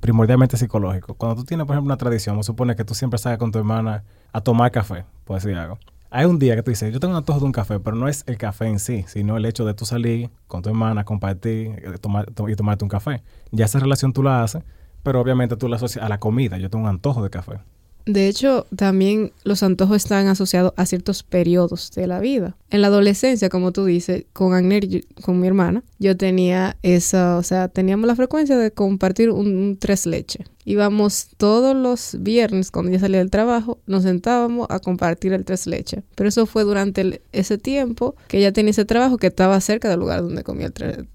primordialmente 0.00 0.56
psicológico. 0.56 1.14
Cuando 1.14 1.36
tú 1.36 1.44
tienes, 1.44 1.66
por 1.66 1.74
ejemplo, 1.74 1.86
una 1.88 1.96
tradición, 1.96 2.34
vamos 2.34 2.46
a 2.46 2.52
suponer 2.52 2.76
que 2.76 2.84
tú 2.84 2.94
siempre 2.94 3.18
salgas 3.18 3.38
con 3.38 3.52
tu 3.52 3.58
hermana 3.58 4.04
a 4.32 4.40
tomar 4.40 4.70
café, 4.70 5.04
por 5.24 5.36
decir 5.36 5.56
algo. 5.56 5.78
Hay 6.10 6.24
un 6.24 6.38
día 6.38 6.54
que 6.54 6.62
tú 6.62 6.70
dices, 6.70 6.92
yo 6.92 7.00
tengo 7.00 7.12
un 7.12 7.18
antojo 7.18 7.40
de 7.40 7.46
un 7.46 7.52
café, 7.52 7.80
pero 7.80 7.96
no 7.96 8.06
es 8.08 8.22
el 8.26 8.38
café 8.38 8.66
en 8.66 8.78
sí, 8.78 9.04
sino 9.08 9.36
el 9.36 9.44
hecho 9.44 9.64
de 9.64 9.74
tú 9.74 9.84
salir 9.84 10.30
con 10.46 10.62
tu 10.62 10.68
hermana, 10.68 11.04
compartir 11.04 11.82
eh, 11.84 11.98
tomar, 12.00 12.26
to- 12.32 12.48
y 12.48 12.54
tomarte 12.54 12.84
un 12.84 12.88
café. 12.88 13.22
Ya 13.50 13.64
esa 13.64 13.80
relación 13.80 14.12
tú 14.12 14.22
la 14.22 14.42
haces, 14.42 14.62
pero 15.02 15.20
obviamente 15.20 15.56
tú 15.56 15.68
la 15.68 15.76
asocias 15.76 16.04
a 16.04 16.08
la 16.08 16.18
comida. 16.18 16.58
Yo 16.58 16.70
tengo 16.70 16.84
un 16.84 16.90
antojo 16.90 17.22
de 17.22 17.30
café. 17.30 17.58
De 18.06 18.28
hecho, 18.28 18.66
también 18.74 19.32
los 19.42 19.64
antojos 19.64 19.96
están 19.96 20.28
asociados 20.28 20.72
a 20.76 20.86
ciertos 20.86 21.24
periodos 21.24 21.90
de 21.90 22.06
la 22.06 22.20
vida. 22.20 22.56
En 22.70 22.80
la 22.80 22.86
adolescencia, 22.86 23.48
como 23.48 23.72
tú 23.72 23.84
dices, 23.84 24.26
con 24.32 24.54
Agner, 24.54 24.86
yo- 24.86 25.00
con 25.22 25.40
mi 25.40 25.48
hermana, 25.48 25.82
yo 25.98 26.16
tenía 26.16 26.76
esa, 26.82 27.36
o 27.36 27.42
sea, 27.42 27.66
teníamos 27.66 28.06
la 28.06 28.14
frecuencia 28.14 28.56
de 28.56 28.70
compartir 28.70 29.30
un, 29.30 29.76
tres 29.80 30.06
leche. 30.06 30.44
Íbamos 30.64 31.28
todos 31.36 31.74
los 31.76 32.16
viernes, 32.22 32.70
cuando 32.70 32.92
ya 32.92 33.00
salía 33.00 33.18
del 33.18 33.30
trabajo, 33.30 33.78
nos 33.86 34.04
sentábamos 34.04 34.66
a 34.70 34.78
compartir 34.78 35.32
el 35.32 35.44
tres 35.44 35.66
leche. 35.66 36.02
Pero 36.14 36.28
eso 36.28 36.46
fue 36.46 36.62
durante 36.62 37.22
ese 37.32 37.58
tiempo 37.58 38.14
que 38.28 38.38
ella 38.38 38.52
tenía 38.52 38.70
ese 38.70 38.84
trabajo 38.84 39.16
que 39.18 39.26
estaba 39.28 39.60
cerca 39.60 39.88
del 39.88 39.98
lugar 40.00 40.22
donde 40.22 40.44
comía 40.44 40.70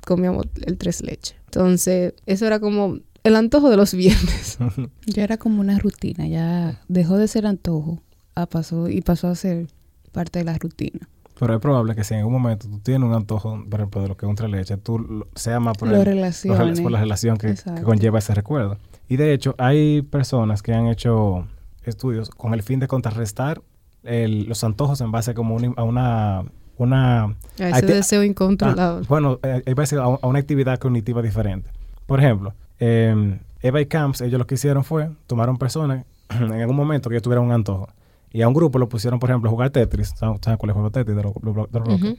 comíamos 0.05 0.45
el 0.65 0.77
tres 0.77 1.01
leche. 1.03 1.35
Entonces, 1.45 2.13
eso 2.25 2.45
era 2.47 2.59
como 2.59 2.99
el 3.23 3.35
antojo 3.35 3.69
de 3.69 3.77
los 3.77 3.93
viernes. 3.93 4.57
Ya 5.05 5.23
era 5.23 5.37
como 5.37 5.59
una 5.61 5.77
rutina, 5.79 6.27
ya 6.27 6.79
dejó 6.87 7.17
de 7.17 7.27
ser 7.27 7.45
antojo 7.45 8.01
a 8.35 8.45
pasó, 8.45 8.87
y 8.89 9.01
pasó 9.01 9.27
a 9.27 9.35
ser 9.35 9.67
parte 10.11 10.39
de 10.39 10.45
la 10.45 10.57
rutina. 10.57 11.07
Pero 11.39 11.55
es 11.55 11.59
probable 11.59 11.95
que 11.95 12.03
si 12.03 12.13
en 12.13 12.19
algún 12.19 12.33
momento 12.33 12.67
tú 12.69 12.77
tienes 12.79 13.07
un 13.07 13.15
antojo, 13.15 13.63
por 13.69 13.79
ejemplo, 13.79 14.01
de 14.03 14.07
lo 14.09 14.15
que 14.17 14.25
es 14.25 14.29
un 14.29 14.35
tres 14.35 14.49
leche, 14.51 14.77
tú 14.77 14.99
lo- 14.99 15.27
sea 15.35 15.59
más 15.59 15.75
por, 15.77 15.87
Lo 15.89 15.95
el- 15.97 16.05
relaciones. 16.05 16.79
por 16.81 16.91
la 16.91 16.99
relación 16.99 17.37
que, 17.37 17.55
conlleva 17.83 18.19
ese 18.19 18.35
recuerdo. 18.35 18.77
Y 19.09 19.17
de 19.17 19.33
hecho, 19.33 19.55
hay 19.57 20.01
personas 20.03 20.61
que 20.61 20.73
han 20.73 20.87
hecho 20.87 21.47
estudios 21.83 22.29
con 22.29 22.53
el 22.53 22.61
fin 22.61 22.79
de 22.79 22.87
contrarrestar 22.87 23.61
el- 24.03 24.43
los 24.45 24.63
antojos 24.63 25.01
en 25.01 25.11
base 25.11 25.33
como 25.33 25.57
a 25.77 25.83
una... 25.83 26.43
una 26.77 27.23
A 27.59 27.69
ese 27.79 27.85
deseo 27.87 28.23
incontrolable. 28.23 29.03
Ah, 29.03 29.07
bueno, 29.09 29.39
eh, 29.43 29.63
a, 29.97 30.03
a 30.03 30.27
una 30.27 30.39
actividad 30.39 30.77
cognitiva 30.79 31.21
diferente. 31.23 31.69
Por 32.05 32.19
ejemplo, 32.19 32.53
eh, 32.81 33.39
Eva 33.61 33.79
y 33.79 33.85
Camps, 33.85 34.19
ellos 34.21 34.37
lo 34.39 34.45
que 34.45 34.55
hicieron 34.55 34.83
fue, 34.83 35.09
tomaron 35.27 35.57
personas 35.57 36.05
en 36.29 36.51
algún 36.51 36.75
momento 36.75 37.09
que 37.09 37.15
ellos 37.15 37.23
tuvieran 37.23 37.45
un 37.45 37.51
antojo. 37.53 37.87
Y 38.33 38.41
a 38.41 38.47
un 38.47 38.53
grupo 38.53 38.79
lo 38.79 38.89
pusieron, 38.89 39.19
por 39.19 39.29
ejemplo, 39.29 39.49
a 39.49 39.51
jugar 39.51 39.69
Tetris. 39.69 40.13
¿Saben 40.15 40.37
cuál 40.39 40.55
es 40.57 40.63
el 40.67 40.73
juego 40.73 40.89
Tetris 40.91 41.15
de 41.15 41.23
los? 41.23 41.33
Ujú. 41.35 42.17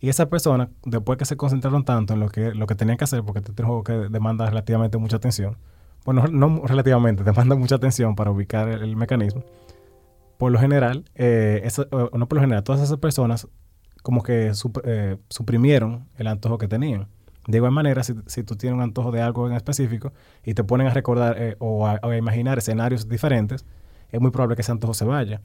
Y 0.00 0.08
esas 0.08 0.26
personas, 0.26 0.68
después 0.84 1.16
que 1.18 1.24
se 1.24 1.36
concentraron 1.36 1.84
tanto 1.84 2.14
en 2.14 2.20
lo 2.20 2.28
que, 2.28 2.52
lo 2.54 2.66
que 2.66 2.74
tenían 2.74 2.96
que 2.98 3.04
hacer, 3.04 3.22
porque 3.22 3.38
este 3.38 3.52
es 3.52 3.58
un 3.60 3.66
juego 3.66 3.84
que 3.84 3.92
demanda 3.92 4.46
relativamente 4.46 4.98
mucha 4.98 5.16
atención, 5.16 5.56
bueno, 6.04 6.26
no 6.32 6.62
relativamente, 6.66 7.22
demanda 7.22 7.54
mucha 7.54 7.76
atención 7.76 8.16
para 8.16 8.30
ubicar 8.32 8.68
el, 8.68 8.82
el 8.82 8.96
mecanismo. 8.96 9.44
Por 10.38 10.50
lo 10.50 10.58
general, 10.58 11.04
eh, 11.14 11.68
no 12.14 12.26
por 12.26 12.36
lo 12.36 12.40
general, 12.40 12.64
todas 12.64 12.80
esas 12.80 12.98
personas 12.98 13.46
como 14.02 14.24
que 14.24 14.50
sup- 14.54 14.80
eh, 14.84 15.18
suprimieron 15.28 16.08
el 16.16 16.26
antojo 16.26 16.58
que 16.58 16.66
tenían. 16.66 17.06
De 17.46 17.56
igual 17.58 17.72
manera, 17.72 18.02
si, 18.04 18.14
si 18.26 18.44
tú 18.44 18.54
tienes 18.56 18.76
un 18.76 18.82
antojo 18.82 19.10
de 19.10 19.20
algo 19.20 19.48
en 19.48 19.54
específico 19.54 20.12
y 20.44 20.54
te 20.54 20.62
ponen 20.62 20.86
a 20.86 20.90
recordar 20.90 21.36
eh, 21.38 21.56
o, 21.58 21.86
a, 21.86 21.98
imaginar 22.16 22.58
escenarios 22.58 23.08
diferentes, 23.08 23.64
es 24.10 24.20
muy 24.20 24.30
probable 24.30 24.54
que 24.56 24.62
ese 24.62 24.72
antojo 24.72 24.94
se 24.94 25.04
vaya. 25.04 25.40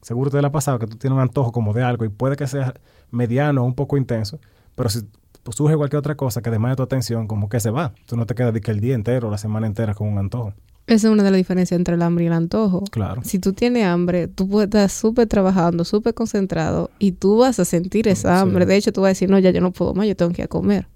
Seguro 0.00 0.30
te 0.30 0.40
lo 0.40 0.46
ha 0.46 0.52
pasado 0.52 0.78
que 0.78 0.86
tú 0.86 0.96
tienes 0.96 1.16
un 1.16 1.22
antojo 1.22 1.52
como 1.52 1.72
de 1.72 1.82
algo 1.82 2.04
y 2.04 2.08
puede 2.08 2.36
que 2.36 2.46
sea 2.46 2.74
mediano 3.10 3.62
o 3.62 3.66
un 3.66 3.74
poco 3.74 3.96
intenso, 3.96 4.38
pero 4.74 4.88
si 4.88 5.00
pues, 5.42 5.56
surge 5.56 5.76
cualquier 5.76 5.98
otra 5.98 6.14
cosa 6.14 6.42
que 6.42 6.50
demande 6.50 6.76
tu 6.76 6.82
atención, 6.82 7.26
como 7.26 7.48
que 7.48 7.60
se 7.60 7.70
va. 7.70 7.92
Tú 8.06 8.16
no 8.16 8.24
te 8.26 8.34
quedas 8.34 8.54
de 8.54 8.60
que 8.60 8.70
el 8.70 8.80
día 8.80 8.94
entero 8.94 9.28
o 9.28 9.30
la 9.30 9.38
semana 9.38 9.66
entera 9.66 9.94
con 9.94 10.08
un 10.08 10.18
antojo. 10.18 10.54
Esa 10.86 11.08
es 11.08 11.12
una 11.12 11.24
de 11.24 11.32
las 11.32 11.38
diferencias 11.38 11.76
entre 11.76 11.96
el 11.96 12.02
hambre 12.02 12.24
y 12.24 12.26
el 12.28 12.32
antojo. 12.32 12.84
Claro. 12.92 13.20
Si 13.24 13.40
tú 13.40 13.52
tienes 13.52 13.84
hambre, 13.84 14.28
tú 14.28 14.48
puedes 14.48 14.68
estar 14.68 14.88
súper 14.88 15.26
trabajando, 15.26 15.84
súper 15.84 16.14
concentrado 16.14 16.90
y 17.00 17.12
tú 17.12 17.38
vas 17.38 17.58
a 17.58 17.64
sentir 17.64 18.06
esa 18.06 18.36
Sí. 18.36 18.42
hambre. 18.42 18.66
De 18.66 18.76
hecho, 18.76 18.92
tú 18.92 19.00
vas 19.00 19.08
a 19.08 19.10
decir, 19.10 19.28
no, 19.28 19.38
ya 19.40 19.50
yo 19.50 19.60
no 19.60 19.72
puedo 19.72 19.94
más, 19.94 20.06
yo 20.06 20.14
tengo 20.14 20.30
que 20.32 20.42
ir 20.42 20.46
a 20.46 20.48
comer. 20.48 20.86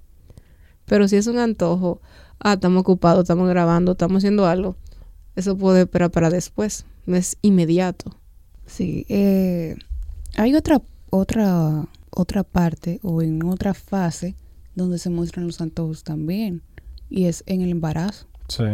Pero 0.90 1.06
si 1.06 1.14
es 1.14 1.28
un 1.28 1.38
antojo, 1.38 2.00
ah, 2.40 2.54
estamos 2.54 2.80
ocupados, 2.80 3.23
estamos 3.23 3.49
grabando, 3.49 3.92
estamos 3.92 4.16
haciendo 4.18 4.47
algo, 4.47 4.75
eso 5.37 5.56
puede 5.56 5.82
esperar 5.82 6.11
para 6.11 6.30
después, 6.30 6.85
no 7.06 7.14
es 7.14 7.37
inmediato. 7.42 8.11
Sí, 8.66 9.06
eh, 9.09 9.76
hay 10.37 10.52
otra, 10.56 10.82
otra, 11.11 11.87
otra 12.11 12.42
parte 12.42 12.99
o 13.04 13.23
en 13.23 13.44
otra 13.44 13.73
fase 13.73 14.35
donde 14.75 14.99
se 14.99 15.11
muestran 15.11 15.47
los 15.47 15.61
antojos 15.61 16.02
también 16.02 16.61
y 17.09 17.26
es 17.26 17.44
en 17.47 17.61
el 17.62 17.70
embarazo. 17.70 18.26
Sí. 18.49 18.64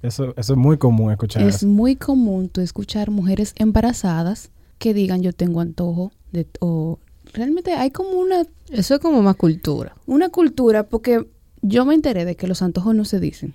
Eso, 0.00 0.32
eso 0.38 0.52
es 0.54 0.58
muy 0.58 0.78
común 0.78 1.10
escuchar 1.10 1.42
Es 1.42 1.56
eso. 1.56 1.66
muy 1.66 1.94
común 1.94 2.48
tú 2.48 2.62
escuchar 2.62 3.10
mujeres 3.10 3.52
embarazadas 3.56 4.50
que 4.78 4.94
digan 4.94 5.20
yo 5.20 5.34
tengo 5.34 5.60
antojo 5.60 6.10
de 6.32 6.46
o 6.60 6.98
realmente 7.34 7.74
hay 7.74 7.90
como 7.90 8.12
una 8.12 8.44
Eso 8.70 8.94
es 8.94 9.00
como 9.00 9.20
más 9.20 9.36
cultura. 9.36 9.94
una 10.06 10.30
cultura 10.30 10.84
porque 10.88 11.28
yo 11.62 11.84
me 11.84 11.94
enteré 11.94 12.24
de 12.24 12.36
que 12.36 12.46
los 12.46 12.62
antojos 12.62 12.94
no 12.94 13.04
se 13.04 13.20
dicen. 13.20 13.54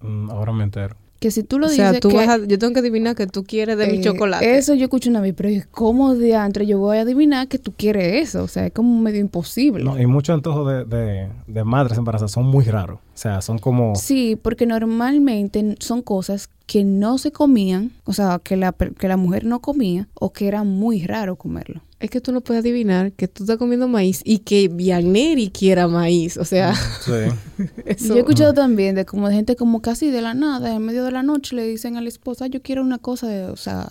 Mm, 0.00 0.30
ahora 0.30 0.52
me 0.52 0.64
entero. 0.64 0.96
Que 1.18 1.30
si 1.30 1.42
tú 1.42 1.58
lo 1.58 1.66
o 1.66 1.68
sea, 1.68 1.88
dices 1.88 2.00
tú 2.00 2.08
que, 2.08 2.16
vas 2.16 2.28
a- 2.30 2.38
yo 2.46 2.58
tengo 2.58 2.72
que 2.72 2.80
adivinar 2.80 3.14
que 3.14 3.26
tú 3.26 3.44
quieres 3.44 3.76
de 3.76 3.88
mi 3.88 3.98
eh, 3.98 4.00
chocolate. 4.00 4.56
Eso 4.56 4.72
yo 4.72 4.84
escucho 4.84 5.10
una 5.10 5.20
vez, 5.20 5.34
pero 5.36 5.50
es 5.50 5.66
como 5.66 6.14
de 6.14 6.34
antes 6.34 6.66
yo 6.66 6.78
voy 6.78 6.96
a 6.96 7.02
adivinar 7.02 7.46
que 7.46 7.58
tú 7.58 7.74
quieres 7.76 8.26
eso, 8.28 8.42
o 8.42 8.48
sea, 8.48 8.64
es 8.66 8.72
como 8.72 8.98
medio 9.02 9.20
imposible. 9.20 9.84
No, 9.84 10.00
y 10.00 10.06
muchos 10.06 10.32
antojos 10.32 10.66
de, 10.66 10.84
de, 10.86 11.28
de 11.46 11.64
madres 11.64 11.98
embarazadas 11.98 12.32
son 12.32 12.46
muy 12.46 12.64
raros. 12.64 13.00
O 13.00 13.18
sea, 13.18 13.42
son 13.42 13.58
como... 13.58 13.94
Sí, 13.96 14.38
porque 14.40 14.64
normalmente 14.64 15.76
son 15.80 16.00
cosas 16.00 16.48
que 16.64 16.84
no 16.84 17.18
se 17.18 17.32
comían, 17.32 17.90
o 18.04 18.14
sea, 18.14 18.40
que 18.42 18.56
la, 18.56 18.72
que 18.72 19.06
la 19.08 19.18
mujer 19.18 19.44
no 19.44 19.60
comía 19.60 20.08
o 20.14 20.32
que 20.32 20.48
era 20.48 20.64
muy 20.64 21.04
raro 21.04 21.36
comerlo. 21.36 21.82
Es 22.00 22.08
que 22.10 22.20
tú 22.22 22.32
no 22.32 22.40
puedes 22.40 22.62
adivinar 22.62 23.12
que 23.12 23.28
tú 23.28 23.42
estás 23.44 23.58
comiendo 23.58 23.86
maíz 23.86 24.22
y 24.24 24.38
que 24.38 24.68
Vianeri 24.68 25.50
quiera 25.50 25.86
maíz. 25.86 26.38
O 26.38 26.44
sea, 26.46 26.74
Sí. 26.74 27.12
eso... 27.84 28.06
Yo 28.08 28.14
he 28.16 28.18
escuchado 28.20 28.54
también 28.54 28.94
de 28.94 29.04
como 29.04 29.28
de 29.28 29.34
gente 29.34 29.54
como 29.54 29.82
casi 29.82 30.10
de 30.10 30.22
la 30.22 30.32
nada, 30.34 30.74
en 30.74 30.82
medio 30.82 31.04
de 31.04 31.12
la 31.12 31.22
noche 31.22 31.54
le 31.54 31.66
dicen 31.66 31.96
a 31.96 32.00
la 32.00 32.08
esposa, 32.08 32.46
yo 32.46 32.62
quiero 32.62 32.82
una 32.82 32.98
cosa 32.98 33.28
de, 33.28 33.44
o 33.44 33.56
sea, 33.56 33.88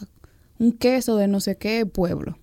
un 0.57 0.71
queso 0.71 1.17
de 1.17 1.27
no 1.27 1.39
sé 1.39 1.55
qué 1.57 1.85
pueblo. 1.85 2.37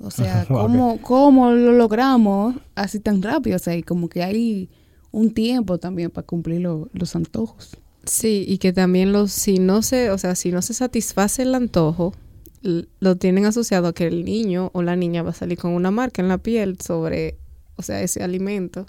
O 0.00 0.10
sea. 0.10 0.44
¿cómo, 0.48 0.98
¿cómo 1.02 1.50
lo 1.52 1.72
logramos 1.72 2.54
así 2.74 2.98
tan 2.98 3.20
rápido? 3.22 3.56
O 3.56 3.60
sea, 3.60 3.76
y 3.76 3.82
como 3.82 4.08
que 4.08 4.22
hay 4.22 4.70
un 5.10 5.34
tiempo 5.34 5.76
también 5.76 6.10
para 6.10 6.26
cumplir 6.26 6.62
lo- 6.62 6.88
los 6.94 7.14
antojos. 7.14 7.76
Sí, 8.04 8.44
y 8.48 8.56
que 8.58 8.72
también 8.72 9.12
los, 9.12 9.30
si 9.30 9.58
no 9.58 9.82
se, 9.82 10.10
o 10.10 10.16
sea, 10.16 10.34
si 10.34 10.50
no 10.50 10.62
se 10.62 10.72
satisface 10.74 11.42
el 11.42 11.54
antojo, 11.54 12.14
lo 12.62 13.16
tienen 13.16 13.44
asociado 13.44 13.88
a 13.88 13.92
que 13.92 14.06
el 14.06 14.24
niño 14.24 14.70
o 14.72 14.82
la 14.82 14.94
niña 14.96 15.22
va 15.22 15.30
a 15.30 15.34
salir 15.34 15.58
con 15.58 15.72
una 15.72 15.90
marca 15.90 16.22
en 16.22 16.28
la 16.28 16.38
piel 16.38 16.78
sobre, 16.80 17.36
o 17.76 17.82
sea, 17.82 18.00
ese 18.02 18.22
alimento. 18.22 18.86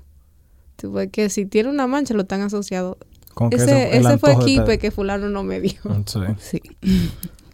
Tú 0.75 0.92
ves 0.92 1.10
que 1.12 1.30
si 1.30 1.46
tiene 1.46 1.70
una 1.70 1.88
mancha 1.88 2.13
lo 2.13 2.22
están 2.22 2.42
asociado. 2.42 2.98
Con 3.34 3.50
que 3.50 3.56
Ese, 3.58 3.98
ese 3.98 4.18
fue 4.20 4.36
de- 4.36 4.42
equipe 4.44 4.77
que 4.77 4.92
fulano 4.92 5.27
no 5.30 5.44
me 5.44 5.60
dio. 5.60 5.74
Sí. 6.06 6.20
Sí. 6.39 6.62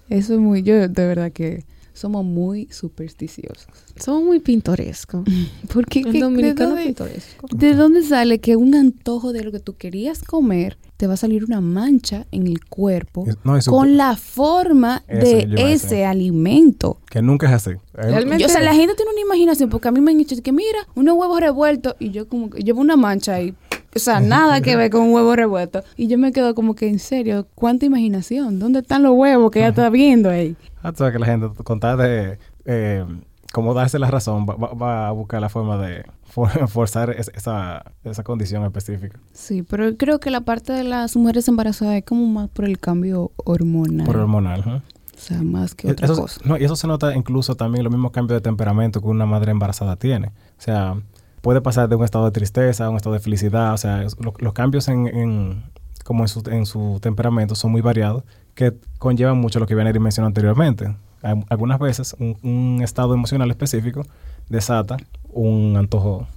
Eso 0.09 0.33
es 0.33 0.39
muy, 0.39 0.63
yo 0.63 0.73
de 0.75 1.07
verdad 1.07 1.31
que 1.31 1.65
somos 1.93 2.25
muy 2.25 2.67
supersticiosos. 2.71 3.67
Somos 3.95 4.23
muy 4.23 4.39
pintorescos. 4.39 5.23
Porque 5.73 5.99
El 5.99 6.11
¿qué- 6.13 6.19
dominicano 6.19 6.69
de, 6.71 6.75
dónde, 6.75 6.85
pintoresco. 6.85 7.47
¿De 7.55 7.73
dónde 7.75 8.03
sale 8.03 8.39
que 8.39 8.55
un 8.55 8.75
antojo 8.75 9.31
de 9.33 9.43
lo 9.43 9.51
que 9.51 9.59
tú 9.59 9.75
querías 9.77 10.23
comer 10.23 10.77
te 10.99 11.07
va 11.07 11.13
a 11.13 11.17
salir 11.17 11.45
una 11.45 11.61
mancha 11.61 12.25
en 12.29 12.45
el 12.45 12.65
cuerpo 12.65 13.25
no, 13.45 13.57
con 13.69 13.95
la 13.95 14.17
forma 14.17 15.01
Eso 15.07 15.47
de 15.47 15.71
ese 15.71 16.05
alimento? 16.05 16.99
Que 17.09 17.21
nunca 17.21 17.47
es 17.47 17.53
así. 17.53 17.71
Realmente- 17.93 18.39
Yo, 18.43 18.47
o 18.47 18.49
sea, 18.49 18.59
la 18.59 18.73
gente 18.73 18.95
tiene 18.95 19.11
una 19.13 19.21
imaginación 19.21 19.69
porque 19.69 19.87
a 19.87 19.91
mí 19.91 20.01
me 20.01 20.11
han 20.11 20.17
dicho 20.17 20.35
que 20.43 20.51
mira, 20.51 20.79
unos 20.95 21.15
huevos 21.15 21.39
revueltos 21.39 21.95
y 21.99 22.09
yo 22.09 22.27
como 22.27 22.49
que 22.49 22.63
llevo 22.63 22.81
una 22.81 22.97
mancha 22.97 23.35
ahí. 23.35 23.55
O 23.95 23.99
sea, 23.99 24.19
nada 24.19 24.59
que 24.59 24.75
ver 24.75 24.89
con 24.89 25.03
un 25.03 25.13
huevo 25.13 25.37
revuelto. 25.37 25.85
Y 25.95 26.07
yo 26.07 26.17
me 26.17 26.33
quedo 26.33 26.53
como 26.53 26.75
que, 26.75 26.89
en 26.89 26.99
serio, 26.99 27.47
¿cuánta 27.55 27.85
imaginación? 27.85 28.59
¿Dónde 28.59 28.79
están 28.79 29.01
los 29.01 29.13
huevos 29.13 29.51
que 29.51 29.59
ella 29.59 29.69
está 29.69 29.89
viendo 29.89 30.29
ahí? 30.29 30.57
Ah, 30.83 30.91
tú 30.91 30.97
sabes 30.97 31.13
que 31.13 31.19
la 31.19 31.27
gente, 31.27 31.47
con 31.63 31.79
tal 31.79 31.97
de 31.97 32.39
eh, 32.65 33.05
como 33.53 33.73
darse 33.73 33.97
la 33.99 34.11
razón, 34.11 34.45
va, 34.47 34.55
va- 34.55 34.73
va 34.73 35.07
a 35.07 35.11
buscar 35.11 35.41
la 35.41 35.49
forma 35.49 35.77
de 35.77 36.05
for- 36.23 36.49
forzar 36.69 37.09
es- 37.11 37.31
esa, 37.33 37.83
esa 38.03 38.23
condición 38.23 38.63
específica. 38.63 39.19
Sí, 39.33 39.63
pero 39.63 39.95
creo 39.97 40.19
que 40.19 40.29
la 40.29 40.41
parte 40.41 40.73
de 40.73 40.83
las 40.83 41.15
mujeres 41.15 41.47
embarazadas 41.47 41.95
es 41.95 42.03
como 42.05 42.25
más 42.27 42.49
por 42.49 42.65
el 42.65 42.79
cambio 42.79 43.31
hormonal. 43.45 44.05
Por 44.05 44.17
hormonal. 44.17 44.63
¿eh? 44.67 44.81
O 45.15 45.21
sea, 45.21 45.41
más 45.41 45.75
que 45.75 45.91
otra 45.91 46.05
Eso- 46.05 46.21
cosa. 46.21 46.39
no, 46.45 46.57
y 46.57 46.63
eso 46.63 46.75
se 46.75 46.87
nota 46.87 47.13
incluso 47.15 47.55
también 47.55 47.83
los 47.83 47.91
mismos 47.91 48.11
cambios 48.11 48.37
de 48.37 48.41
temperamento 48.41 49.01
que 49.01 49.07
una 49.07 49.25
madre 49.25 49.51
embarazada 49.51 49.95
tiene. 49.97 50.27
O 50.27 50.61
sea, 50.61 50.95
puede 51.41 51.59
pasar 51.61 51.89
de 51.89 51.95
un 51.95 52.03
estado 52.05 52.25
de 52.25 52.31
tristeza 52.31 52.85
a 52.85 52.89
un 52.89 52.95
estado 52.97 53.13
de 53.13 53.19
felicidad. 53.19 53.73
O 53.73 53.77
sea, 53.77 54.05
lo- 54.19 54.33
los 54.37 54.53
cambios 54.53 54.87
en, 54.87 55.07
en- 55.07 55.63
como 56.05 56.23
en 56.23 56.27
su, 56.29 56.41
en 56.49 56.65
su 56.65 56.99
temperamento 57.01 57.53
son 57.55 57.71
muy 57.71 57.81
variados 57.81 58.23
que 58.55 58.73
conllevan 58.97 59.37
mucho 59.37 59.59
lo 59.59 59.65
que 59.67 59.75
Vianeri 59.75 59.99
mencionó 59.99 60.27
anteriormente. 60.27 60.95
Al- 61.21 61.45
Algunas 61.49 61.79
veces 61.79 62.15
un, 62.19 62.38
un 62.43 62.81
estado 62.83 63.13
emocional 63.13 63.49
específico 63.51 64.05
desata 64.49 64.97
un 65.31 65.75
antojo 65.77 66.27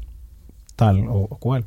tal 0.77 1.07
o, 1.09 1.27
o 1.31 1.37
cual. 1.37 1.65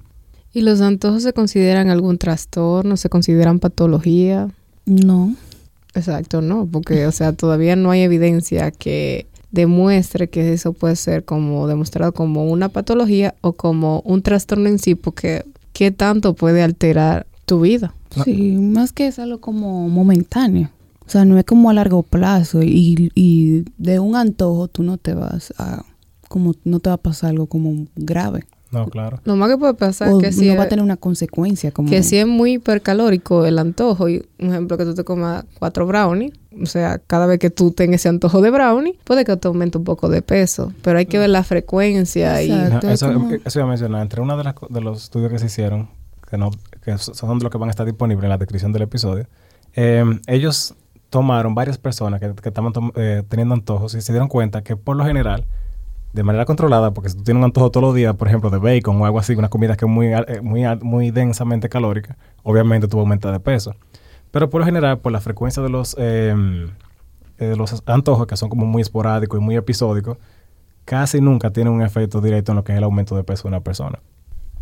¿Y 0.54 0.62
los 0.62 0.80
antojos 0.82 1.24
se 1.24 1.34
consideran 1.34 1.90
algún 1.90 2.18
trastorno? 2.18 2.96
¿Se 2.98 3.10
consideran 3.10 3.60
patología? 3.60 4.48
No. 4.86 5.36
Exacto, 5.94 6.42
no, 6.42 6.66
porque, 6.70 7.08
o 7.08 7.12
sea, 7.12 7.32
todavía 7.34 7.76
no 7.76 7.90
hay 7.92 8.02
evidencia 8.02 8.72
que 8.72 9.28
demuestre 9.52 10.30
que 10.30 10.52
eso 10.52 10.74
puede 10.74 10.98
ser 10.98 11.24
como 11.24 11.68
demostrado 11.68 12.14
como 12.14 12.44
una 12.46 12.68
patología 12.70 13.34
o 13.42 13.54
como 13.54 14.02
un 14.02 14.22
trastorno 14.22 14.68
en 14.68 14.78
sí, 14.80 14.96
porque 14.96 15.46
¿qué 15.72 15.92
tanto 15.92 16.34
puede 16.34 16.62
alterar 16.64 17.26
tu 17.46 17.62
vida? 17.62 17.94
No. 18.18 18.24
Sí, 18.26 18.58
más 18.60 18.92
que 18.92 19.08
es 19.08 19.20
algo 19.20 19.40
como 19.40 19.88
momentáneo. 19.88 20.70
O 21.06 21.10
sea, 21.10 21.24
no 21.26 21.38
es 21.38 21.46
como 21.46 21.70
a 21.70 21.74
largo 21.74 22.04
plazo 22.04 22.64
y, 22.64 23.12
y 23.16 23.64
de 23.78 24.00
un 24.00 24.16
antojo 24.16 24.68
tú 24.68 24.84
no 24.84 24.98
te 24.98 25.14
vas 25.14 25.54
a, 25.58 25.84
como 26.28 26.54
no 26.64 26.80
te 26.80 26.90
va 26.90 26.96
a 26.96 26.98
pasar 26.98 27.30
algo 27.32 27.48
como 27.48 27.86
grave. 27.96 28.46
No, 28.72 28.88
claro. 28.88 29.20
Lo 29.24 29.36
más 29.38 29.50
que 29.50 29.58
puede 29.58 29.76
pasar 29.76 30.10
O 30.10 30.20
es 30.20 30.26
que 30.26 30.32
si, 30.34 30.50
no 30.50 30.58
va 30.58 30.64
a 30.64 30.68
tener 30.68 30.84
una 30.84 30.98
consecuencia 30.98 31.72
como... 31.72 31.88
que 31.90 32.04
si 32.04 32.18
es 32.18 32.28
muy 32.28 32.54
hipercalórico 32.54 33.46
el 33.46 33.58
antojo, 33.60 34.10
y 34.10 34.26
un 34.40 34.50
ejemplo 34.50 34.78
que 34.78 34.84
tú 34.84 34.94
te 34.96 35.04
comas 35.06 35.46
cuatro 35.60 35.86
brownies, 35.88 36.34
o 36.62 36.66
sea, 36.66 36.98
cada 36.98 37.26
vez 37.28 37.40
que 37.40 37.50
tú 37.52 37.72
tengas 37.72 38.02
ese 38.02 38.10
antojo 38.10 38.42
de 38.42 38.50
brownie, 38.50 38.98
puede 39.06 39.24
que 39.24 39.38
te 39.38 39.48
aumente 39.48 39.78
un 39.78 39.84
poco 39.86 40.10
de 40.10 40.22
peso, 40.22 40.74
pero 40.82 40.98
hay 40.98 41.06
que 41.06 41.18
ver 41.20 41.30
la 41.30 41.44
frecuencia 41.44 42.42
y... 42.42 42.52
Exacto. 42.52 42.88
Ajá, 42.88 42.94
Eso, 42.94 43.14
como- 43.14 43.32
eso 43.32 43.60
iba 43.60 43.66
a 43.66 43.70
mencionar. 43.70 44.02
Entre 44.02 44.20
uno 44.22 44.36
de, 44.36 44.44
las 44.44 44.56
de 44.70 44.82
los 44.82 45.04
estudios 45.04 45.32
que 45.32 45.40
se 45.40 45.46
hicieron, 45.46 45.88
que, 46.30 46.38
no, 46.38 46.50
que 46.84 46.98
so- 46.98 47.14
son 47.14 47.38
de 47.38 47.44
los 47.44 47.52
que 47.52 47.58
van 47.60 47.70
a 47.70 47.72
estar 47.72 47.86
disponibles 47.86 48.24
en 48.24 48.30
la 48.30 48.38
descripción 48.38 48.74
del 48.74 48.82
episodio, 48.82 49.28
eh, 49.76 50.04
ellos 50.28 50.74
tomaron 51.16 51.56
varias 51.56 51.78
personas 51.78 52.20
que, 52.20 52.26
estaban 52.44 52.74
eh, 52.96 53.24
teniendo 53.30 53.54
antojos 53.54 53.96
y 53.96 54.02
se 54.02 54.12
dieron 54.12 54.28
cuenta 54.28 54.64
que 54.64 54.76
por 54.76 54.98
lo 54.98 55.06
general, 55.06 55.46
de 56.12 56.24
manera 56.24 56.44
controlada, 56.44 56.94
porque 56.94 57.10
si 57.10 57.16
tú 57.16 57.24
tienes 57.24 57.40
un 57.40 57.46
antojo 57.46 57.72
todos 57.72 57.86
los 57.86 57.96
días, 57.96 58.14
por 58.16 58.28
ejemplo, 58.28 58.50
de 58.50 58.58
bacon 58.58 59.02
o 59.02 59.06
algo 59.06 59.18
así, 59.18 59.34
una 59.34 59.48
comida 59.48 59.78
que 59.78 59.86
es 59.86 59.90
muy, 59.90 60.08
eh, 60.08 60.42
muy, 60.44 60.64
muy 60.82 61.12
densamente 61.12 61.70
calórica, 61.70 62.18
obviamente 62.44 62.90
tú 62.90 62.98
vas 62.98 63.04
a 63.04 63.06
aumentar 63.06 63.32
de 63.32 63.40
peso. 63.40 63.74
Pero 64.32 64.50
por 64.50 64.60
lo 64.60 64.66
general, 64.66 65.00
por 65.00 65.14
la 65.14 65.22
frecuencia 65.22 65.64
de 65.64 65.70
los, 65.70 65.96
eh, 65.98 66.36
eh, 67.38 67.46
de 67.46 67.56
los 67.56 67.82
antojos, 67.86 68.28
que 68.28 68.36
son 68.36 68.50
como 68.50 68.66
muy 68.66 68.82
esporádicos 68.82 69.40
y 69.40 69.42
muy 69.42 69.56
episódicos, 69.56 70.18
casi 70.84 71.22
nunca 71.22 71.52
tiene 71.52 71.70
un 71.70 71.82
efecto 71.82 72.20
directo 72.20 72.52
en 72.52 72.58
lo 72.58 72.66
que 72.66 72.74
es 72.74 72.78
el 72.78 72.84
aumento 72.84 73.16
de 73.16 73.24
peso 73.24 73.44
de 73.44 73.48
una 73.48 73.62
persona. 73.62 74.00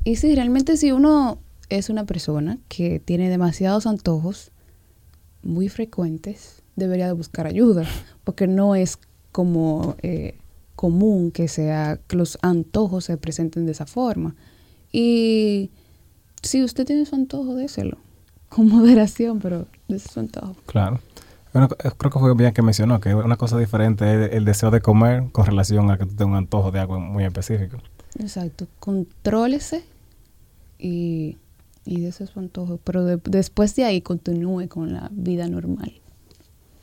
Y 0.04 0.18
sí, 0.18 0.36
realmente 0.36 0.78
si 0.78 0.92
uno 0.92 1.40
es 1.70 1.90
una 1.90 2.06
persona 2.06 2.60
que 2.68 3.00
tiene 3.00 3.30
demasiados 3.30 3.88
antojos 3.88 4.52
muy 5.44 5.70
frecuentes, 5.70 6.64
debería 6.76 7.08
de 7.08 7.14
buscar 7.14 7.48
ayuda, 7.48 7.86
porque 8.24 8.48
no 8.48 8.76
es 8.76 8.98
como 9.32 9.96
eh, 10.02 10.38
común 10.76 11.32
que 11.32 11.48
sea 11.48 12.00
que 12.08 12.16
los 12.16 12.38
antojos 12.42 13.06
se 13.06 13.18
presenten 13.18 13.66
de 13.66 13.74
esa 13.74 13.86
forma. 13.86 14.36
Y 14.92 15.72
si 16.42 16.64
usted 16.64 16.86
tiene 16.86 17.06
su 17.06 17.16
antojo, 17.16 17.56
déselo 17.56 17.98
con 18.50 18.70
moderación, 18.70 19.40
pero 19.40 19.68
de 19.88 20.00
su 20.00 20.20
antojo. 20.20 20.56
Claro. 20.66 21.00
Bueno, 21.54 21.68
creo 21.70 22.12
que 22.12 22.20
fue 22.20 22.34
bien 22.34 22.52
que 22.52 22.64
mencionó 22.64 23.00
que 23.00 23.14
una 23.14 23.38
cosa 23.38 23.60
diferente 23.60 24.26
es 24.26 24.34
el 24.34 24.44
deseo 24.44 24.72
de 24.72 24.82
comer 24.82 25.26
con 25.32 25.46
relación 25.46 25.92
a 25.92 26.00
que 26.00 26.06
tú 26.06 26.16
tengas 26.16 26.32
un 26.32 26.36
antojo 26.36 26.72
de 26.72 26.80
algo 26.80 27.00
muy 27.00 27.26
específico. 27.26 27.78
Exacto. 28.20 28.68
Contrólese 28.80 29.84
y, 30.80 31.38
y 31.86 32.02
de 32.02 32.12
su 32.12 32.28
antojo. 32.40 32.80
Pero 32.84 33.04
de- 33.06 33.20
después 33.26 33.76
de 33.76 33.86
ahí 33.86 34.02
continúe 34.02 34.68
con 34.68 34.94
la 34.94 35.10
vida 35.12 35.48
normal. 35.48 35.94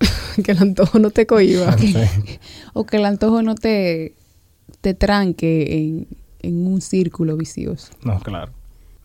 que 0.45 0.53
el 0.53 0.59
antojo 0.59 0.99
no 0.99 1.11
te 1.11 1.27
cohiba. 1.27 1.73
Sí. 1.79 1.95
O 2.73 2.85
que 2.85 2.97
el 2.99 3.05
antojo 3.05 3.43
no 3.43 3.55
te, 3.55 4.15
te 4.81 4.95
tranque 4.95 5.79
en, 5.79 6.07
en 6.41 6.67
un 6.67 6.81
círculo 6.81 7.37
vicioso. 7.37 7.93
No, 8.05 8.19
claro. 8.21 8.53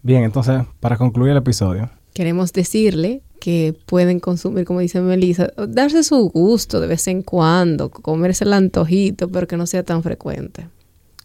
Bien, 0.03 0.23
entonces, 0.23 0.61
para 0.79 0.97
concluir 0.97 1.31
el 1.31 1.37
episodio, 1.37 1.89
Queremos 2.13 2.53
decirle 2.53 3.21
que 3.41 3.75
pueden 3.87 4.21
consumir, 4.21 4.63
como 4.63 4.79
dice 4.79 5.01
Melissa, 5.01 5.49
darse 5.67 6.01
su 6.01 6.29
gusto 6.29 6.79
de 6.79 6.87
vez 6.87 7.07
en 7.09 7.23
cuando, 7.23 7.89
comerse 7.91 8.45
el 8.45 8.53
antojito, 8.53 9.27
pero 9.29 9.47
que 9.47 9.57
no 9.57 9.65
sea 9.67 9.83
tan 9.83 10.01
frecuente 10.01 10.69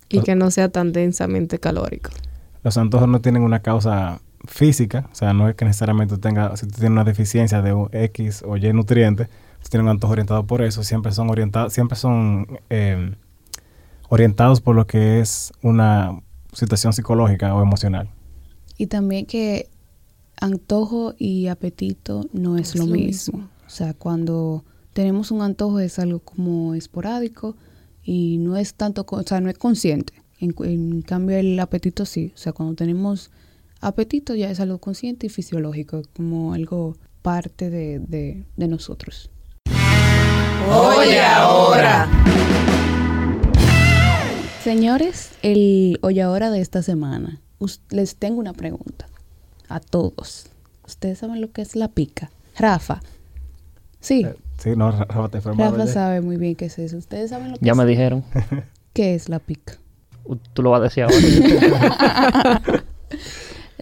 y 0.09 0.21
que 0.23 0.35
no 0.35 0.51
sea 0.51 0.69
tan 0.69 0.91
densamente 0.93 1.61
calórico. 1.61 2.11
los 2.65 2.77
antojos 2.77 3.07
no 3.07 3.21
tienen 3.21 3.43
una 3.45 3.61
causa 3.63 4.21
física, 4.47 5.09
o 5.13 5.15
sea, 5.15 5.33
no 5.33 5.49
es 5.49 5.55
que 5.55 5.65
necesariamente 5.65 6.17
tenga, 6.19 6.57
si 6.57 6.67
tú 6.67 6.73
tienes 6.73 6.91
una 6.91 7.05
deficiencia 7.05 7.63
de 7.63 7.73
un 7.75 7.89
X 7.93 8.43
o 8.47 8.57
Y 8.57 8.73
nutriente, 8.73 9.27
tú 9.63 9.69
tienes 9.71 9.85
un 9.85 9.91
antojo 9.91 10.13
orientado 10.13 10.47
por 10.47 10.63
eso, 10.63 10.83
siempre 10.83 11.13
son 11.13 11.31
orientados, 11.31 11.73
siempre 11.73 11.97
son 11.97 12.47
eh, 12.71 13.15
orientados 14.09 14.61
por 14.61 14.77
lo 14.77 14.87
que 14.87 15.21
es 15.21 15.53
una 15.63 16.21
situación 16.53 16.93
psicológica 16.93 17.55
o 17.55 17.63
emocional. 17.63 18.09
Y 18.77 18.87
también 18.87 19.27
que 19.27 19.69
antojo 20.41 21.15
y 21.19 21.49
apetito 21.49 22.25
no 22.33 22.57
es, 22.57 22.71
Es 22.71 22.77
lo, 22.77 22.87
lo 22.87 22.93
mismo. 22.93 23.39
mismo. 23.39 23.51
O 23.67 23.71
sea, 23.71 23.95
cuando 23.95 24.65
tenemos 24.93 25.31
un 25.31 25.43
antojo 25.43 25.81
es 25.81 25.99
algo 25.99 26.21
como 26.21 26.75
esporádico 26.75 27.57
y 28.03 28.39
no 28.39 28.57
es 28.57 28.75
tanto, 28.75 29.05
o 29.09 29.23
sea, 29.23 29.41
no 29.41 29.51
es 29.51 29.59
consciente. 29.59 30.15
En 30.41 31.03
cambio, 31.03 31.37
el 31.37 31.61
apetito 31.61 32.07
sí. 32.07 32.33
O 32.35 32.39
sea, 32.39 32.55
cuando 32.55 32.75
tenemos 32.75 33.31
apetito 33.81 34.35
ya 34.35 34.51
es 34.51 34.61
algo 34.61 34.79
consciente 34.79 35.27
y 35.27 35.31
fisiológico, 35.31 36.03
como 36.17 36.55
algo 36.55 36.97
parte 37.23 37.71
de, 37.71 37.99
de, 38.01 38.45
de 38.57 38.69
nosotros. 38.69 39.31
Oye, 40.71 41.21
ahora. 41.21 42.09
Señores, 44.63 45.31
el 45.43 45.99
hoy 46.03 46.21
ahora 46.21 46.51
de 46.51 46.61
esta 46.61 46.83
semana, 46.83 47.41
les 47.91 48.17
tengo 48.17 48.39
una 48.41 48.53
pregunta 48.53 49.07
a 49.69 49.81
todos. 49.81 50.47
¿Ustedes 50.87 51.19
saben 51.19 51.41
lo 51.41 51.51
que 51.51 51.63
es 51.63 51.77
la 51.77 51.89
pica? 51.89 52.31
Rafa. 52.59 53.01
Sí, 54.01 54.23
Eh, 54.27 54.35
sí, 54.59 54.71
no, 54.77 54.91
Ra- 54.91 55.05
Rafa 55.09 55.29
te 55.31 55.37
enfermaba 55.39 55.71
Rafa 55.71 55.85
ya. 55.87 55.93
sabe 55.93 56.21
muy 56.21 56.37
bien 56.37 56.57
qué 56.57 56.67
es 56.67 56.79
eso. 56.79 56.97
¿Ustedes 56.99 57.31
saben 57.31 57.53
lo 57.53 57.59
que 57.59 57.65
Ya 57.65 57.73
es? 57.73 57.79
me 57.79 57.87
dijeron. 57.87 58.23
¿Qué 58.93 59.15
es 59.15 59.29
la 59.29 59.39
pica? 59.39 59.75
Tú 60.53 60.63
lo 60.63 60.71
vas 60.71 60.81
a 60.81 60.85
decir 60.85 61.05
ahora. 61.05 61.17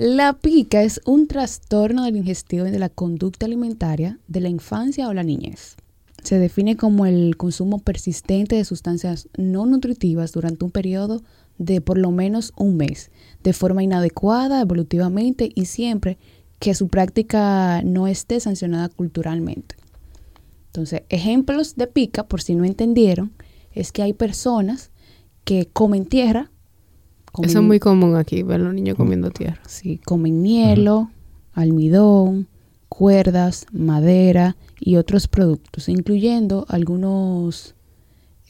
La 0.00 0.32
pica 0.34 0.84
es 0.84 1.00
un 1.06 1.26
trastorno 1.26 2.04
del 2.04 2.14
ingestivo 2.14 2.68
y 2.68 2.70
de 2.70 2.78
la 2.78 2.88
conducta 2.88 3.46
alimentaria 3.46 4.20
de 4.28 4.40
la 4.40 4.48
infancia 4.48 5.08
o 5.08 5.12
la 5.12 5.24
niñez. 5.24 5.74
Se 6.22 6.38
define 6.38 6.76
como 6.76 7.04
el 7.04 7.36
consumo 7.36 7.80
persistente 7.80 8.54
de 8.54 8.64
sustancias 8.64 9.28
no 9.36 9.66
nutritivas 9.66 10.30
durante 10.30 10.64
un 10.64 10.70
periodo 10.70 11.24
de 11.58 11.80
por 11.80 11.98
lo 11.98 12.12
menos 12.12 12.52
un 12.56 12.76
mes, 12.76 13.10
de 13.42 13.52
forma 13.52 13.82
inadecuada, 13.82 14.60
evolutivamente 14.60 15.50
y 15.52 15.64
siempre 15.64 16.16
que 16.60 16.76
su 16.76 16.86
práctica 16.86 17.82
no 17.82 18.06
esté 18.06 18.38
sancionada 18.38 18.90
culturalmente. 18.90 19.74
Entonces, 20.66 21.02
ejemplos 21.08 21.74
de 21.74 21.88
pica, 21.88 22.28
por 22.28 22.40
si 22.40 22.54
no 22.54 22.64
entendieron, 22.64 23.32
es 23.72 23.90
que 23.90 24.02
hay 24.02 24.12
personas 24.12 24.92
que 25.42 25.66
comen 25.66 26.06
tierra. 26.06 26.52
Comen- 27.38 27.48
Eso 27.48 27.58
es 27.60 27.64
muy 27.64 27.78
común 27.78 28.16
aquí, 28.16 28.42
ver 28.42 28.60
a 28.60 28.64
los 28.64 28.74
niños 28.74 28.96
comiendo 28.96 29.30
tierra. 29.30 29.60
Sí, 29.66 29.98
comen 30.04 30.44
hielo, 30.44 31.10
almidón, 31.52 32.48
cuerdas, 32.88 33.66
madera 33.72 34.56
y 34.80 34.96
otros 34.96 35.28
productos, 35.28 35.88
incluyendo 35.88 36.64
algunos 36.68 37.74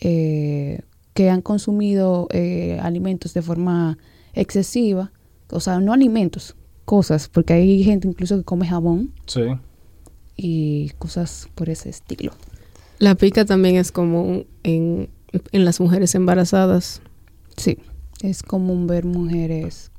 eh, 0.00 0.82
que 1.14 1.30
han 1.30 1.42
consumido 1.42 2.28
eh, 2.30 2.78
alimentos 2.82 3.34
de 3.34 3.42
forma 3.42 3.98
excesiva, 4.34 5.10
o 5.50 5.60
sea, 5.60 5.80
no 5.80 5.92
alimentos, 5.92 6.54
cosas, 6.84 7.28
porque 7.28 7.54
hay 7.54 7.82
gente 7.82 8.06
incluso 8.08 8.36
que 8.38 8.44
come 8.44 8.66
jabón 8.66 9.12
Sí. 9.26 9.42
y 10.36 10.90
cosas 10.98 11.48
por 11.54 11.68
ese 11.68 11.88
estilo. 11.90 12.32
La 13.00 13.14
pica 13.14 13.44
también 13.44 13.76
es 13.76 13.90
común 13.92 14.46
en, 14.62 15.08
en 15.52 15.64
las 15.64 15.80
mujeres 15.80 16.14
embarazadas. 16.14 17.00
Sí, 17.56 17.78
es 18.22 18.42
común 18.42 18.86
ver 18.86 19.04
mujeres. 19.04 19.90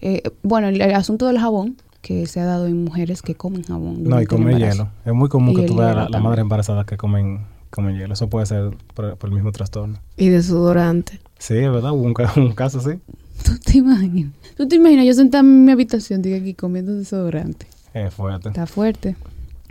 eh, 0.00 0.22
bueno, 0.42 0.68
el, 0.68 0.80
el 0.80 0.94
asunto 0.94 1.26
del 1.26 1.38
jabón 1.38 1.76
que 2.02 2.26
se 2.26 2.38
ha 2.40 2.44
dado 2.44 2.66
en 2.66 2.84
mujeres 2.84 3.22
que 3.22 3.34
comen 3.34 3.62
jabón. 3.62 4.02
No, 4.04 4.20
y 4.20 4.26
embarazo. 4.58 4.58
hielo. 4.84 4.90
Es 5.06 5.12
muy 5.14 5.28
común 5.28 5.52
Y 5.52 5.56
que 5.56 5.62
tú 5.62 5.74
veas 5.76 5.88
a 5.88 5.92
hielo 5.92 5.96
la, 6.00 6.04
la 6.04 6.10
también. 6.10 6.22
madre 6.28 6.40
embarazada 6.42 6.84
que 6.84 6.96
comen, 6.98 7.46
comen 7.70 7.96
hielo. 7.96 8.12
Eso 8.12 8.28
puede 8.28 8.44
ser 8.46 8.76
por, 8.94 9.16
por 9.16 9.30
el 9.30 9.34
mismo 9.34 9.52
trastorno. 9.52 9.98
Y 10.18 10.28
desodorante. 10.28 11.20
Sí, 11.38 11.54
es 11.54 11.70
verdad, 11.72 11.92
hubo 11.92 12.02
un, 12.02 12.12
ca- 12.14 12.32
un 12.36 12.52
caso 12.52 12.78
así. 12.78 12.98
¿Tú 13.42 13.52
te 13.64 13.78
imaginas? 13.78 14.32
¿Tú 14.56 14.68
te 14.68 14.76
imaginas 14.76 15.06
yo 15.06 15.14
sentada 15.14 15.42
en 15.42 15.64
mi 15.64 15.72
habitación, 15.72 16.20
digo 16.22 16.36
aquí 16.36 16.54
comiendo 16.54 16.94
desodorante? 16.94 17.66
Es 17.94 18.12
fuerte. 18.12 18.48
Está 18.50 18.66
fuerte. 18.66 19.16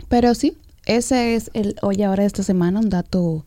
Pero 0.08 0.34
sí, 0.34 0.56
ese 0.86 1.34
es 1.36 1.50
el 1.54 1.76
hoy 1.82 2.02
ahora 2.02 2.22
de 2.22 2.26
esta 2.26 2.42
semana, 2.42 2.80
un 2.80 2.90
dato 2.90 3.44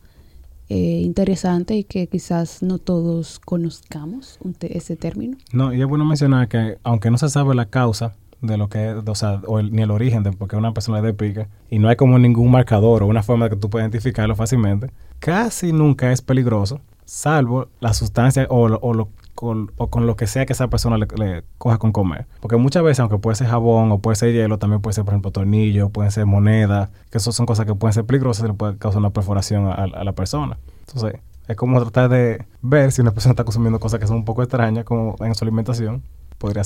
eh, 0.70 1.00
interesante 1.04 1.76
y 1.76 1.84
que 1.84 2.06
quizás 2.08 2.62
no 2.62 2.78
todos 2.78 3.38
conozcamos 3.38 4.38
ese 4.60 4.96
término. 4.96 5.36
No, 5.52 5.72
y 5.72 5.80
es 5.80 5.86
bueno 5.86 6.04
mencionar 6.04 6.48
que 6.48 6.78
aunque 6.82 7.10
no 7.10 7.18
se 7.18 7.28
sabe 7.28 7.54
la 7.54 7.66
causa 7.66 8.14
de 8.40 8.56
lo 8.56 8.68
que 8.68 8.90
es, 8.90 8.96
o 9.06 9.14
sea, 9.14 9.40
o 9.46 9.58
el- 9.58 9.72
ni 9.72 9.82
el 9.82 9.90
origen 9.90 10.22
de 10.22 10.32
por 10.32 10.48
qué 10.48 10.56
una 10.56 10.72
persona 10.72 11.00
le 11.00 11.08
dé 11.08 11.14
pica, 11.14 11.48
y 11.70 11.78
no 11.78 11.88
hay 11.88 11.96
como 11.96 12.18
ningún 12.18 12.50
marcador 12.50 13.02
o 13.02 13.06
una 13.06 13.22
forma 13.22 13.46
de 13.46 13.50
que 13.50 13.60
tú 13.60 13.68
puedas 13.70 13.84
identificarlo 13.86 14.36
fácilmente, 14.36 14.90
casi 15.18 15.72
nunca 15.72 16.12
es 16.12 16.22
peligroso, 16.22 16.80
salvo 17.04 17.68
la 17.80 17.92
sustancia 17.94 18.46
o, 18.50 18.66
o, 18.66 18.94
lo- 18.94 19.08
con, 19.38 19.70
o 19.76 19.86
con 19.86 20.08
lo 20.08 20.16
que 20.16 20.26
sea 20.26 20.46
que 20.46 20.52
esa 20.52 20.66
persona 20.66 20.98
le, 20.98 21.44
coja 21.58 21.78
con 21.78 21.92
comer. 21.92 22.26
Porque 22.40 22.56
muchas 22.56 22.82
veces, 22.82 22.98
aunque 22.98 23.18
puede 23.18 23.36
ser 23.36 23.46
jabón 23.46 23.92
o 23.92 24.00
puede 24.00 24.16
ser 24.16 24.32
hielo, 24.32 24.58
también 24.58 24.82
puede 24.82 24.94
ser, 24.94 25.04
por 25.04 25.14
ejemplo, 25.14 25.30
tornillo, 25.30 25.90
pueden 25.90 26.10
ser 26.10 26.26
moneda, 26.26 26.90
que 27.12 27.18
eso 27.18 27.30
son 27.30 27.46
cosas 27.46 27.64
que 27.64 27.72
pueden 27.76 27.92
ser 27.92 28.04
peligrosas 28.04 28.44
y 28.44 28.48
le 28.48 28.54
puede 28.54 28.76
causar 28.78 28.98
una 28.98 29.10
perforación 29.10 29.68
a, 29.68 29.74
a 29.74 30.02
la 30.02 30.12
persona. 30.12 30.58
Entonces, 30.88 31.20
es 31.46 31.54
como 31.54 31.80
tratar 31.80 32.08
de 32.08 32.46
ver 32.62 32.90
si 32.90 33.00
una 33.00 33.12
persona 33.12 33.30
está 33.30 33.44
consumiendo 33.44 33.78
cosas 33.78 34.00
que 34.00 34.08
son 34.08 34.16
un 34.16 34.24
poco 34.24 34.42
extrañas 34.42 34.84
como 34.84 35.14
en 35.20 35.32
su 35.36 35.44
alimentación, 35.44 36.02
podría 36.38 36.62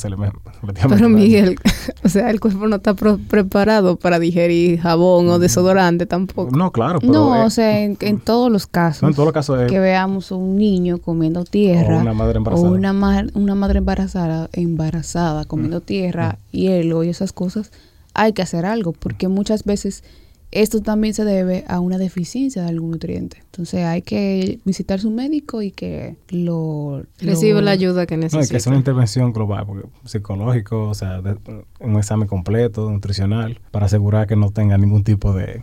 relativamente 0.60 1.04
Pero. 1.04 1.08
Miguel, 1.08 1.56
o 2.04 2.08
sea, 2.08 2.30
el 2.30 2.38
cuerpo 2.40 2.68
no 2.68 2.76
está 2.76 2.94
preparado 2.94 3.96
para 3.96 4.18
digerir 4.18 4.78
jabón 4.80 5.28
o 5.28 5.38
desodorante 5.38 6.06
tampoco. 6.06 6.54
No, 6.54 6.70
claro, 6.70 7.00
pero 7.00 7.12
No, 7.12 7.36
eh, 7.36 7.40
o 7.44 7.50
sea, 7.50 7.80
en, 7.80 7.96
en 8.00 8.20
todos 8.24 8.50
los 8.52 8.66
casos. 8.66 9.02
no, 9.02 9.08
en 9.08 9.14
todos 9.14 9.26
los 9.26 9.32
casos 9.34 9.58
que 9.70 9.78
veamos 9.78 10.30
un 10.30 10.56
niño 10.56 10.98
comiendo 10.98 11.44
tierra 11.44 11.96
o 11.96 12.00
una 12.00 12.12
madre 12.14 12.36
embarazada. 12.36 12.68
o 12.70 12.72
una, 12.74 12.92
ma- 12.92 13.26
una 13.34 13.54
madre 13.54 13.78
embarazada, 13.78 14.48
embarazada 14.52 15.44
comiendo 15.46 15.78
Mm. 15.78 15.82
tierra, 15.82 16.38
hielo 16.50 17.02
y 17.04 17.08
esas 17.08 17.32
cosas, 17.32 17.72
hay 18.14 18.34
que 18.34 18.42
hacer 18.42 18.66
algo, 18.66 18.92
porque 18.92 19.28
muchas 19.28 19.64
veces 19.64 20.04
esto 20.52 20.80
también 20.82 21.14
se 21.14 21.24
debe 21.24 21.64
a 21.66 21.80
una 21.80 21.98
deficiencia 21.98 22.62
de 22.62 22.68
algún 22.68 22.90
nutriente. 22.92 23.38
Entonces 23.44 23.84
hay 23.84 24.02
que 24.02 24.60
visitar 24.64 25.00
su 25.00 25.10
médico 25.10 25.62
y 25.62 25.70
que 25.70 26.16
lo... 26.30 27.02
Recibe 27.18 27.54
lo- 27.54 27.62
la 27.62 27.70
ayuda 27.72 28.06
que 28.06 28.16
No, 28.16 28.22
necesita. 28.24 28.50
que 28.52 28.56
es 28.58 28.66
una 28.66 28.76
intervención 28.76 29.32
global, 29.32 29.64
porque 29.66 29.88
psicológico, 30.04 30.88
o 30.88 30.94
sea, 30.94 31.20
de- 31.22 31.36
un 31.80 31.96
examen 31.96 32.28
completo, 32.28 32.90
nutricional, 32.90 33.60
para 33.70 33.86
asegurar 33.86 34.26
que 34.26 34.36
no 34.36 34.50
tenga 34.50 34.78
ningún 34.78 35.02
tipo 35.04 35.32
de, 35.34 35.62